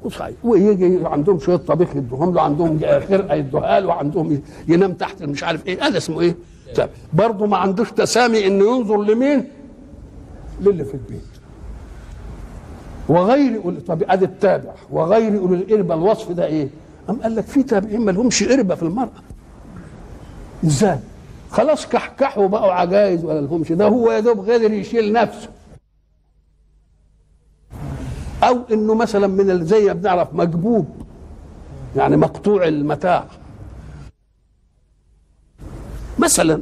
[0.03, 0.35] وصحيح.
[0.43, 5.67] ويجي عندهم شوية طبيخ يدوهم له عندهم خرقة يدوها له عندهم ينام تحت مش عارف
[5.67, 5.87] إيه.
[5.87, 6.35] هذا اسمه إيه؟
[7.13, 9.47] برضه ما عندوش تسامي إنه ينظر لمين؟
[10.61, 11.21] للي في البيت.
[13.09, 14.73] وغير أولي طب أدي التابع.
[14.91, 16.69] وغير اولي الاربه الوصف ده إيه؟
[17.09, 19.21] أم قال لك في تابعين ما لهمش اربه في المرأة.
[20.65, 20.99] إزاي؟
[21.51, 23.71] خلاص كحكحوا بقوا عجايز ولا لهمش.
[23.71, 25.49] ده هو يا دوب قادر يشيل نفسه.
[28.43, 30.87] أو إنه مثلا من زي ما بنعرف مجبوب
[31.95, 33.25] يعني مقطوع المتاع.
[36.19, 36.61] مثلا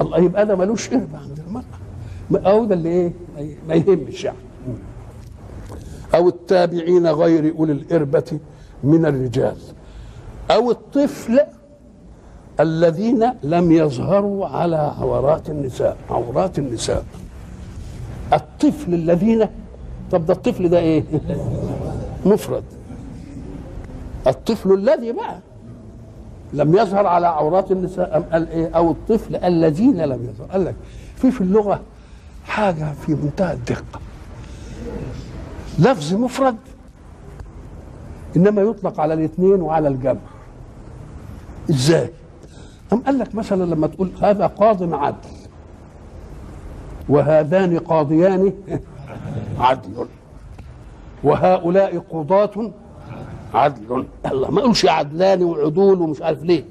[0.00, 1.20] الله يبقى ده ملوش قربة.
[2.36, 3.12] أو ده اللي إيه؟
[3.68, 4.38] ما- يهمش يعني.
[6.14, 8.38] أو التابعين غير أولي الإربة
[8.84, 9.56] من الرجال.
[10.50, 11.40] أو الطفل
[12.60, 17.04] الذين لم يظهروا على عورات النساء عورات النساء.
[18.32, 19.46] الطفل الذين
[20.10, 21.04] طب ده الطفل ده إيه؟
[22.26, 22.64] مفرد.
[24.26, 25.38] الطفل الذي بقى
[26.52, 30.46] لم يظهر على عورات النساء أم قال إيه؟ أو الطفل الذين لم يظهر.
[30.50, 30.74] قال لك
[31.16, 31.80] في في اللغة
[32.44, 34.00] حاجة في منتهى الدقة.
[35.78, 36.56] لفظ مفرد.
[38.36, 40.20] إنما يطلق على الاثنين وعلى الجمع.
[41.70, 42.10] إزاي؟
[42.92, 45.28] أم قال لك مثلا لما تقول هذا قاض عدل.
[47.08, 48.52] وهذان قاضيان
[49.58, 50.06] عدل.
[51.24, 52.70] وهؤلاء قضاة
[53.54, 54.06] عدل.
[54.26, 56.64] الله ما قالش عدلان وعدول ومش عارف ليه.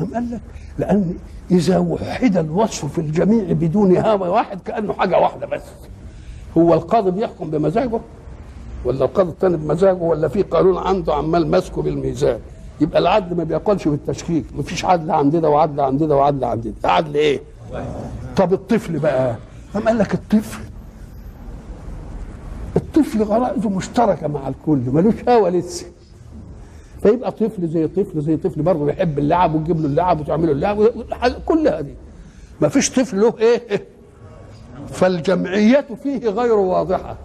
[0.00, 0.40] أم قال لك
[0.78, 1.14] لأن
[1.52, 5.62] إذا وحد الوصف في الجميع بدون هوى واحد كأنه حاجة واحدة بس.
[6.58, 8.00] هو القاضي بيحكم بمزاجه
[8.84, 12.38] ولا القاضي الثاني بمزاجه ولا في قانون عنده عمال ماسكه بالميزان؟
[12.80, 14.44] يبقى العدل ما بيقولش بالتشكيك.
[14.58, 17.40] مفيش عدل عند ده وعدل عند ده وعدل عند ده عدل إيه؟
[18.36, 19.36] طب الطفل بقى
[19.74, 20.60] قام قال لك الطفل؟
[22.76, 25.86] الطفل غرائزه مشتركة مع الكل ملوش هوى لسه.
[27.02, 30.78] فيبقى طفل زي طفل زي طفل برضه بيحب اللعب وتجيب له اللعب وتعمل له اللعب
[31.46, 31.94] كل هذه.
[32.60, 33.86] ما فيش طفل له إيه؟
[34.88, 37.16] فالجمعية فيه غير واضحة.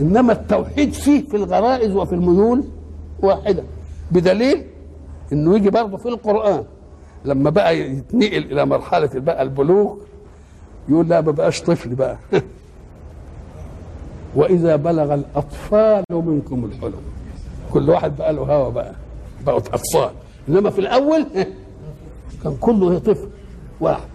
[0.00, 2.64] إنما التوحيد فيه في الغرائز وفي الميول
[3.22, 3.62] واحدة.
[4.10, 4.64] بدليل
[5.32, 6.64] إنه يجي برضه في القرآن.
[7.24, 9.96] لما بقى يتنقل إلى مرحلة بقى البلوغ
[10.88, 12.16] يقول لا ما بقاش طفل بقى.
[14.36, 17.02] وإذا بلغ الأطفال منكم الحلم.
[17.72, 18.92] كل واحد بقى له هوى بقى
[19.46, 20.10] بقوا أطفال
[20.48, 21.26] إنما في الأول
[22.44, 23.28] كان كله طفل
[23.80, 24.08] واحد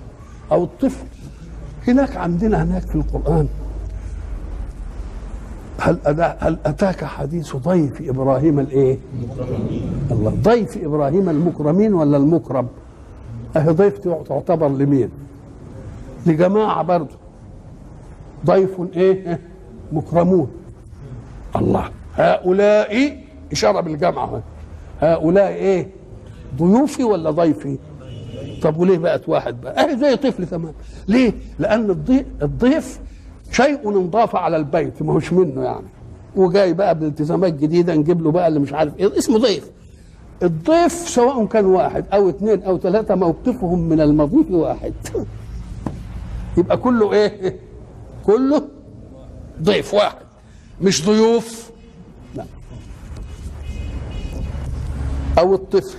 [0.52, 1.06] أو الطفل
[1.88, 3.48] هناك عندنا هناك في القرآن
[5.80, 5.98] هل
[6.40, 8.98] هل أتاك حديث ضيف إبراهيم الإيه؟
[10.12, 12.68] الله ضيف إبراهيم المكرمين ولا المكرم؟
[13.58, 15.10] أهي ضيف تعتبر لمين؟
[16.26, 17.16] لجماعة برضه
[18.46, 19.40] ضيف إيه؟
[19.92, 20.48] مكرمون
[21.56, 23.18] الله هؤلاء
[23.52, 24.42] إشارة بالجمعة
[25.02, 25.88] هؤلاء إيه؟
[26.58, 27.78] ضيوفي ولا ضيفي؟
[28.62, 30.74] طب وليه بقت واحد بقى؟ اهي زي طفل تمام
[31.08, 31.90] ليه؟ لأن
[32.42, 33.00] الضيف,
[33.52, 35.88] شيء انضاف على البيت ما هوش منه يعني
[36.36, 39.72] وجاي بقى بالتزامات جديدة نجيب له بقى اللي مش عارف إيه اسمه ضيف
[40.44, 44.94] الضيف سواء كان واحد أو اثنين أو ثلاثة موقفهم من المضيف واحد
[46.58, 47.60] يبقى كله إيه؟
[48.26, 48.62] كله
[49.62, 50.26] ضيف واحد
[50.82, 51.72] مش ضيوف
[55.40, 55.98] أو الطفل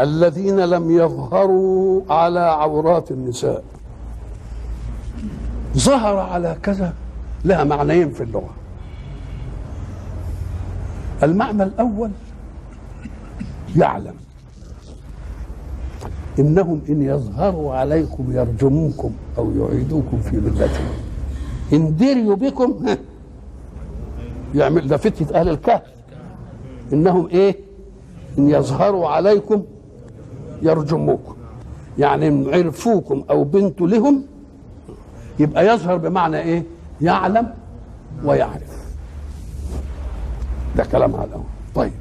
[0.00, 3.64] الذين لم يظهروا على عورات النساء.
[5.76, 6.94] ظهر على كذا
[7.44, 8.54] لها معنيين في اللغة.
[11.22, 12.10] المعنى الأول
[13.76, 14.14] يعلم.
[16.38, 20.86] إنهم إن يظهروا عليكم يرجموكم أو يعيدوكم في ملتهم.
[21.72, 22.86] إن دريوا بكم
[24.54, 25.82] يعمل ده فتنة أهل الكهف.
[26.92, 27.69] إنهم إيه؟
[28.38, 29.64] إن يظهروا عليكم
[30.62, 31.34] يرجموكم.
[31.98, 34.22] يعني إن عرفوكم أو بنتوا لهم
[35.38, 36.64] يبقى يظهر بمعنى إيه؟
[37.00, 37.54] يعلم
[38.24, 38.80] ويعرف.
[40.76, 41.30] ده كلام على
[41.74, 41.92] طيب.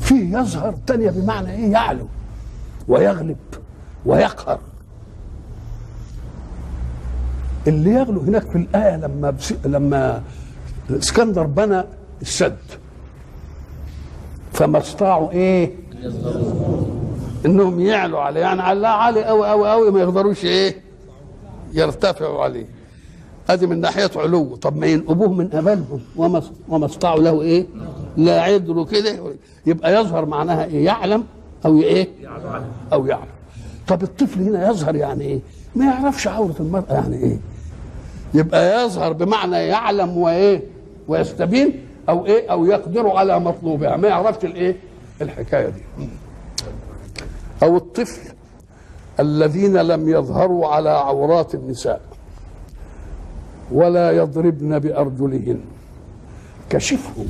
[0.00, 2.06] في يظهر تانية بمعنى إيه؟ يعلو
[2.88, 3.36] ويغلب
[4.06, 4.58] ويقهر.
[7.66, 9.34] اللي يغلو هناك في الآية لما.
[9.64, 10.22] لما
[10.90, 11.82] إسكندر بنى
[12.22, 12.56] السد.
[14.56, 15.70] فما استطاعوا إيه؟
[17.46, 18.40] إنهم يعلوا عليه.
[18.40, 20.76] يعني علاه عالي قوي قوي قوي ما يقدروش إيه؟
[21.72, 22.66] يرتفعوا عليه.
[23.50, 27.66] هذه من ناحية علو طب ما ينقبوه من امالهم وما وما استطاعوا له إيه؟
[28.16, 29.18] لا عدلوا كده
[29.66, 31.24] يبقى يظهر معناها إيه؟ يعلم
[31.66, 32.08] أو إيه؟
[32.92, 33.26] أو يعلم.
[33.88, 35.40] طب الطفل هنا يظهر يعني إيه؟
[35.74, 37.38] ما يعرفش عورة المرأة يعني إيه؟
[38.34, 40.62] يبقى يظهر بمعنى يعلم وإيه؟
[41.08, 41.85] ويستبين.
[42.08, 43.96] أو إيه؟ أو يقدر على مطلوبها.
[43.96, 44.76] ما يعرفش الإيه؟
[45.22, 46.08] الحكاية دي.
[47.62, 48.20] أو الطفل
[49.20, 52.00] الذين لم يظهروا على عورات النساء
[53.72, 55.60] ولا يضربن بأرجلهن.
[56.70, 57.26] كشفهم.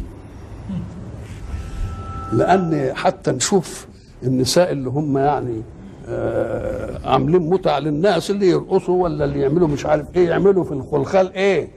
[2.32, 3.86] لأن حتى نشوف
[4.22, 5.62] النساء اللي هم يعني
[6.08, 11.32] آه عاملين متع للناس اللي يرقصوا ولا اللي يعملوا مش عارف إيه يعملوا في الخلخال
[11.32, 11.68] إيه؟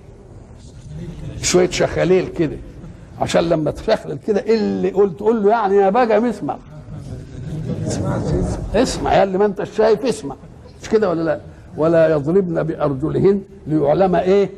[1.41, 2.57] شوية شخاليل كده.
[3.21, 6.57] عشان لما تشخلل كده اللي قلت تقول له يعني يا بقى اسمع
[8.75, 10.35] اسمع يا اللي ما انت شايف اسمع.
[10.81, 11.39] مش كده ولا لا؟
[11.77, 14.49] ولا يضربن بأرجلهن ليعلم إيه؟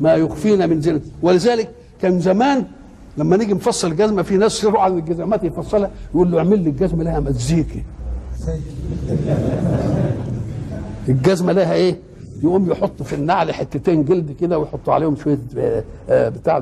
[0.00, 1.70] ما يخفين من زينة ولذلك
[2.02, 2.64] كان زمان
[3.16, 7.04] لما نيجي نفصل الجزمة في ناس يروح على الجزمات يفصلها يقول له اعمل لي الجزمة
[7.04, 7.82] لها مزيكا
[11.08, 11.96] الجزمة لها إيه؟
[12.42, 16.58] يقوم يحط في النعل حتتين جلد كده ويحطوا عليهم شوية آه، آه، بتاع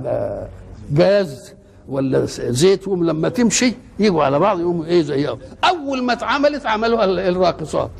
[0.93, 1.55] جاز
[1.89, 7.05] ولا زيت يقوم لما تمشي يجوا على بعض يقوموا إيه زيهم أول ما اتعملت عملوها
[7.05, 7.91] ال- الراقصات.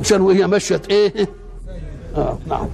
[0.00, 1.28] عشان وهي مشيت إيه؟
[2.16, 2.66] آه نعم.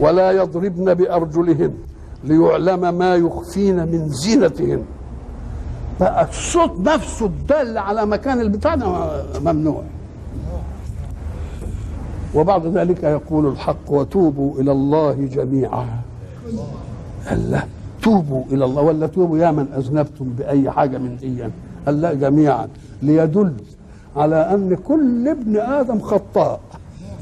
[0.00, 1.74] ولا يضربن بارجلهن
[2.24, 4.84] ليعلم ما يخفين من زينتهن
[6.00, 8.76] بقى الصوت نفسه الدال على مكان البتاع
[9.40, 9.82] ممنوع.
[12.34, 15.86] وبعد ذلك يقول الحق وتوبوا إلى الله جميعا.
[17.28, 17.62] قال لا
[18.02, 21.44] توبوا إلى الله ولا توبوا يا من أذنبتم بأي حاجة من دي.
[21.86, 22.68] قال لا جميعا.
[23.02, 23.52] ليدل
[24.16, 26.60] على أن كل ابن آدم خطاء.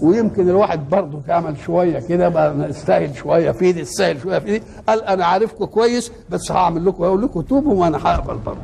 [0.02, 4.62] ويمكن الواحد برضه يعمل شوية كده بقى استاهل شوية في دي استاهل شوية في دي.
[4.88, 8.60] قال أنا عارفكم كويس بس هعمل لكم أقول لكم توبوا وأنا هقبل برضه.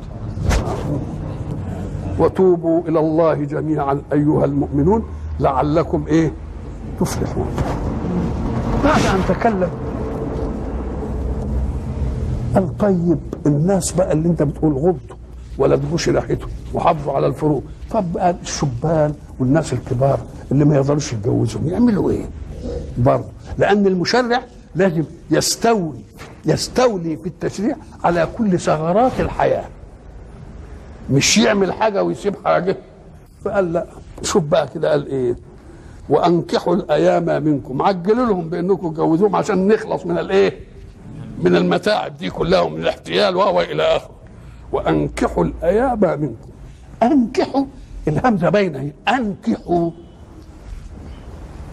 [2.18, 5.04] وتوبوا إلى الله جميعا أيها المؤمنون.
[5.40, 6.32] لعلكم إيه؟
[7.00, 7.46] تفلحون.
[8.84, 9.70] بعد أن تكلم
[12.54, 15.16] قال طيب الناس بقى اللي انت بتقول غضوا
[15.58, 17.62] ولا تبوش ريحتهم وحافظوا على الفروق.
[17.90, 20.20] طب الشبان والناس الكبار
[20.52, 22.24] اللي ما يقدروش يتجوزوا يعملوا إيه؟
[22.98, 23.24] برضه.
[23.58, 24.42] لأن المشرع
[24.74, 26.00] لازم يستولي
[26.46, 29.64] يستولي في التشريع على كل ثغرات الحياة.
[31.10, 32.76] مش يعمل حاجة ويسيب حاجة.
[33.44, 33.86] فقال لا
[34.22, 35.36] شوف بقى كده قال إيه؟
[36.08, 37.82] وأنكحوا الأيام منكم.
[37.82, 40.71] عجلوا لهم بأنكم تجوزوهم عشان نخلص من الإيه؟
[41.42, 44.10] من المتاعب دي كلها ومن الاحتيال وهو إلى آخره.
[44.72, 46.48] وأنكحوا الأيام منكم.
[47.02, 47.64] أنكحوا
[48.08, 49.90] الهمزة باينه أنكحوا.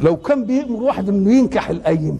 [0.01, 2.19] لو كان بيأمر واحد إنه ينكح الأيم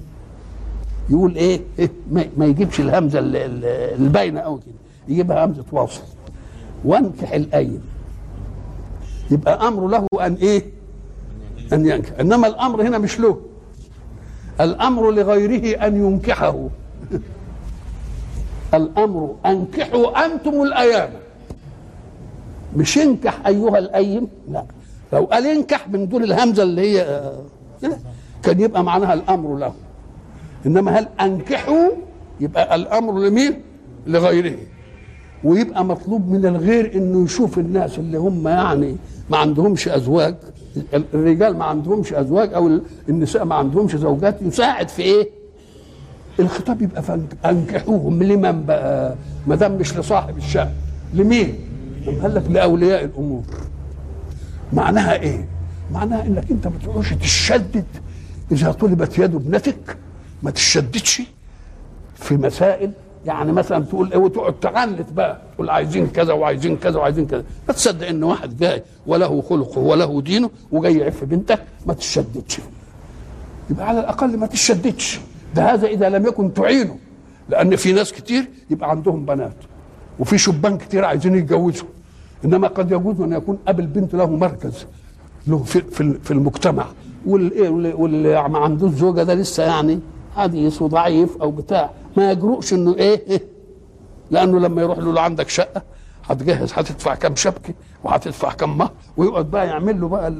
[1.09, 1.89] يقول إيه, إيه
[2.37, 3.65] ما, يجيبش الهمزة ال- ال-
[4.01, 4.73] الباينة قوي كده.
[5.07, 6.01] يجيبها همزة واصل.
[6.85, 7.81] وانكح الأيم.
[9.31, 10.63] يبقى أمره له أن إيه؟
[11.73, 12.19] أن ينكح.
[12.19, 13.41] إنما الأمر هنا مش له.
[14.61, 16.67] الأمر لغيره أن ينكحه.
[18.73, 21.09] الأمر أنكحوا أنتم الأيام.
[22.77, 24.65] مش انكح أيها الأيم لا.
[25.13, 27.33] لو قال انكح من دون الهمزة اللي هي آه،
[28.43, 29.73] كان يبقى معناها الأمر له.
[30.65, 31.89] إنما هل أنكحوا
[32.39, 33.61] يبقى الأمر لمين؟
[34.07, 34.55] لغيره.
[35.43, 38.95] ويبقى مطلوب من الغير إنه يشوف الناس اللي هم يعني
[39.29, 40.35] ما عندهمش أزواج.
[41.13, 45.29] الرجال ما عندهمش أزواج أو النساء ما عندهمش زوجات يساعد في إيه؟
[46.39, 49.15] الخطاب يبقى فانك- انكحوهم لمن بقى
[49.47, 50.69] ما دام مش لصاحب الشأن؟
[51.13, 51.55] لمين؟
[52.21, 53.43] قال لك لأولياء الأمور.
[54.73, 55.47] معناها إيه؟
[55.91, 57.85] معناها إنك أنت ما تقعدش تشدد.
[58.51, 59.97] إذا طلبت يد ابنتك
[60.43, 61.21] ما تشددش
[62.15, 62.91] في مسائل.
[63.25, 65.41] يعني مثلا تقول إيه وتقعد تعنت بقى.
[65.55, 67.43] تقول عايزين كذا وعايزين كذا وعايزين كذا.
[67.67, 72.59] ما تصدق إن واحد جاي وله خلقه وله دينه وجاي يعف بنتك ما تشددش.
[73.69, 75.19] يبقى على الأقل ما تشددش.
[75.55, 76.97] ده هذا إذا لم يكن تعينه
[77.49, 79.55] لأن في ناس كتير يبقى عندهم بنات
[80.19, 81.87] وفي شبان كتير عايزين يتجوزوا.
[82.45, 84.85] إنما قد يجوز أن يكون أب البنت له مركز
[85.47, 85.81] له في
[86.23, 86.85] في المجتمع.
[87.25, 89.99] واللي واللي- ما عندوش زوجة ده لسه يعني
[90.35, 91.89] حديث وضعيف أو بتاع.
[92.17, 93.41] ما يجرؤش إنه إيه, إيه.
[94.31, 95.81] لأنه لما يروح له عندك شقة
[96.25, 97.73] هتجهز هتدفع كام شبكة
[98.03, 100.33] وهتدفع كام مهر ويقعد بقى يعمل له بقى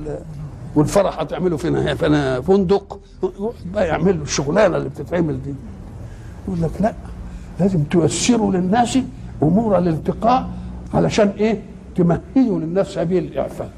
[0.75, 2.99] والفرح هتعمله فين؟ فين؟ فندق؟
[3.73, 5.53] بقى يعمل له الشغلانة اللي بتتعمل دي.
[6.47, 6.93] يقول لك لا
[7.59, 8.97] لازم تيسروا للناس
[9.43, 10.49] امور الالتقاء
[10.93, 11.61] علشان إيه؟
[11.95, 13.69] تمهدوا للناس سبيل الاعفاء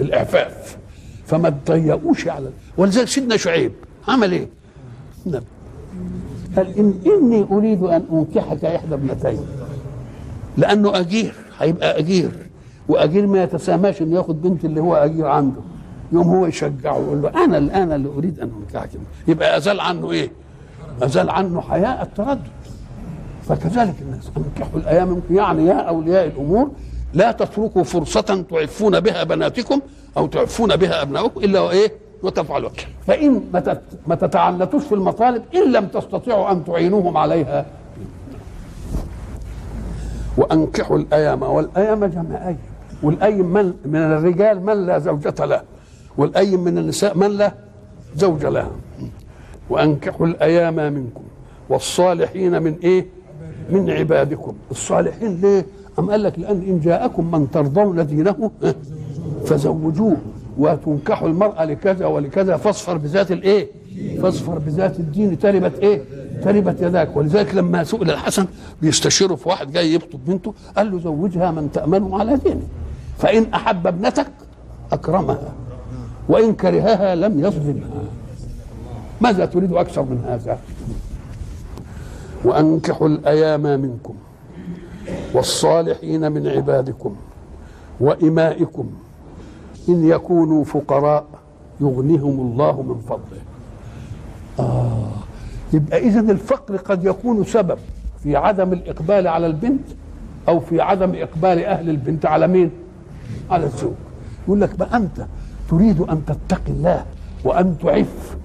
[0.00, 0.76] الإعفاف.
[1.26, 3.72] فما تضيقوش على ولذلك سيدنا شعيب
[4.08, 4.48] عمل إيه؟
[5.26, 5.42] نعم.
[6.56, 9.38] قال إن إني أريد أن أنكحك إحدى ابنتين.
[10.56, 12.30] لأنه أجير هيبقى أجير.
[12.88, 15.60] وأجير ما يتساماش إنه ياخد بنت اللي هو أجير عنده.
[16.12, 18.90] يوم هو يشجعه ويقول له أنا الآن اللي أريد أن أنكحك
[19.28, 20.30] يبقى أزال عنه إيه؟
[21.02, 22.42] أزال عنه حياء التردد.
[23.48, 26.70] فكذلك الناس أنكحوا الأيام منكم يعني يا أولياء الأمور
[27.14, 29.80] لا تتركوا فرصة تعفون بها بناتكم
[30.16, 31.92] أو تعفون بها أبنائكم إلا وإيه؟
[32.22, 32.70] وتفعلوا.
[33.06, 37.66] فإن ما تت- ما تتعنتوش في المطالب إن لم تستطيعوا أن تعينوهم عليها.
[40.36, 42.58] وأنكحوا الأيام والأيام جمع أيم
[43.02, 45.62] والأيم من من الرجال من لا زوجة له.
[46.18, 47.54] والأيم من النساء من لا
[48.16, 48.70] زوج لها
[49.70, 51.22] وأنكحوا الأيام منكم
[51.68, 53.06] والصالحين من إيه؟
[53.70, 54.54] من عبادكم.
[54.70, 55.66] الصالحين ليه؟
[55.98, 58.50] أم قال لك لأن إن جاءكم من ترضون دينه
[59.46, 60.16] فزوجوه
[60.58, 62.56] وتنكحوا المرأة لكذا ولكذا.
[62.56, 63.68] فاصفر بذات الإيه؟
[64.22, 65.38] فاصفر بذات الدين.
[65.38, 66.02] تربت إيه؟
[66.42, 67.16] تربت يداك.
[67.16, 68.46] ولذلك لما سئل الحسن
[68.82, 72.68] بيستشيره في واحد جاي يخطب بنته قال له زوجها من تأمنه على دينه
[73.18, 74.26] فإن أحب ابنتك
[74.92, 75.52] أكرمها.
[76.28, 78.02] وإن كرهها لم يظلمها.
[79.20, 80.58] ماذا تريد أكثر من هذا؟
[82.44, 84.14] وأنكحوا الأيام منكم
[85.34, 87.16] والصالحين من عبادكم
[88.00, 88.90] وإمائكم.
[89.88, 91.24] إن يكونوا فقراء
[91.80, 93.42] يغنيهم الله من فضله.
[94.58, 95.08] آه
[95.72, 97.78] يبقى إذا الفقر قد يكون سبب
[98.22, 99.84] في عدم الإقبال على البنت
[100.48, 102.70] أو في عدم إقبال أهل البنت على مين؟
[103.50, 103.92] على الزوج.
[104.46, 105.26] يقول لك بقى أنت
[105.68, 107.04] تريد أن تتقي الله
[107.44, 108.36] وأن تعف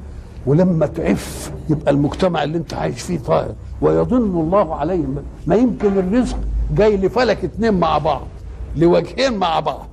[0.45, 3.53] ولما تعف يبقى المجتمع اللي أنت عايش فيه طاهر.
[3.82, 5.15] ويظن الله عليهم
[5.47, 6.38] ما يمكن الرزق
[6.76, 8.21] جاي لفلك اتنين مع بعض
[8.76, 9.88] لوجهين مع بعض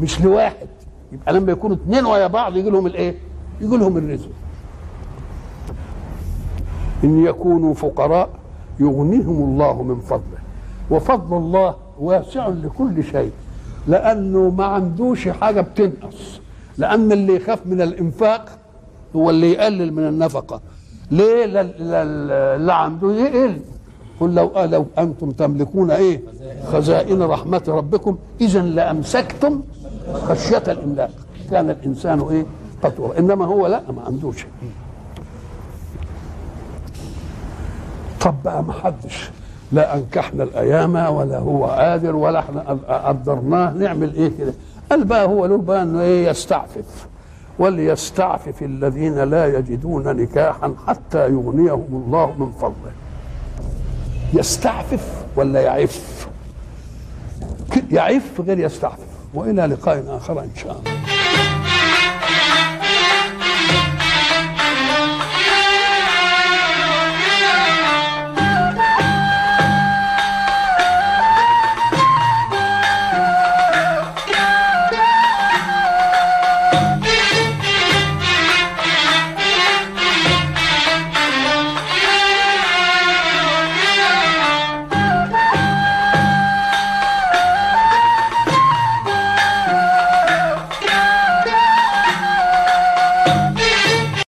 [0.00, 0.66] مش لواحد.
[1.12, 3.14] يبقى لما يكونوا اتنين ويا بعض يجي لهم الإيه؟
[3.60, 4.30] يجي لهم الرزق.
[7.04, 8.28] إن يكونوا فقراء
[8.80, 10.38] يغنيهم الله من فضله
[10.90, 13.32] وفضل الله واسع لكل شيء
[13.86, 16.40] لأنه ما عندوش حاجة بتنقص.
[16.78, 18.48] لأن اللي يخاف من الإنفاق
[19.16, 20.60] هو اللي يقلل من النفقة.
[21.10, 23.60] ليه اللي عنده يقل؟
[24.20, 26.20] قل لو لو أنتم تملكون إيه؟
[26.72, 28.18] خزائن رحمة ربكم.
[28.40, 29.62] اذا لأمسكتم
[30.12, 31.10] خشية الإملاق.
[31.50, 32.46] كان الإنسان إيه؟
[32.84, 34.46] قطورا إنما هو لا ما عندوش.
[38.20, 39.30] طب بقى ما حدش.
[39.72, 42.60] لا أنكحنا الأيام ولا هو قادر ولا إحنا
[43.08, 44.54] قدرناه نعمل إيه كده؟
[44.90, 47.06] قال بقى هو له بقى انه إيه يستعفف
[47.58, 52.92] وليستعفف الذين لا يجدون نكاحا حتى يغنيهم الله من فضله.
[54.34, 56.28] يستعفف ولا يعف؟
[57.90, 59.08] يعف غير يستعفف.
[59.34, 60.97] وإلى لقاء آخر إن شاء الله.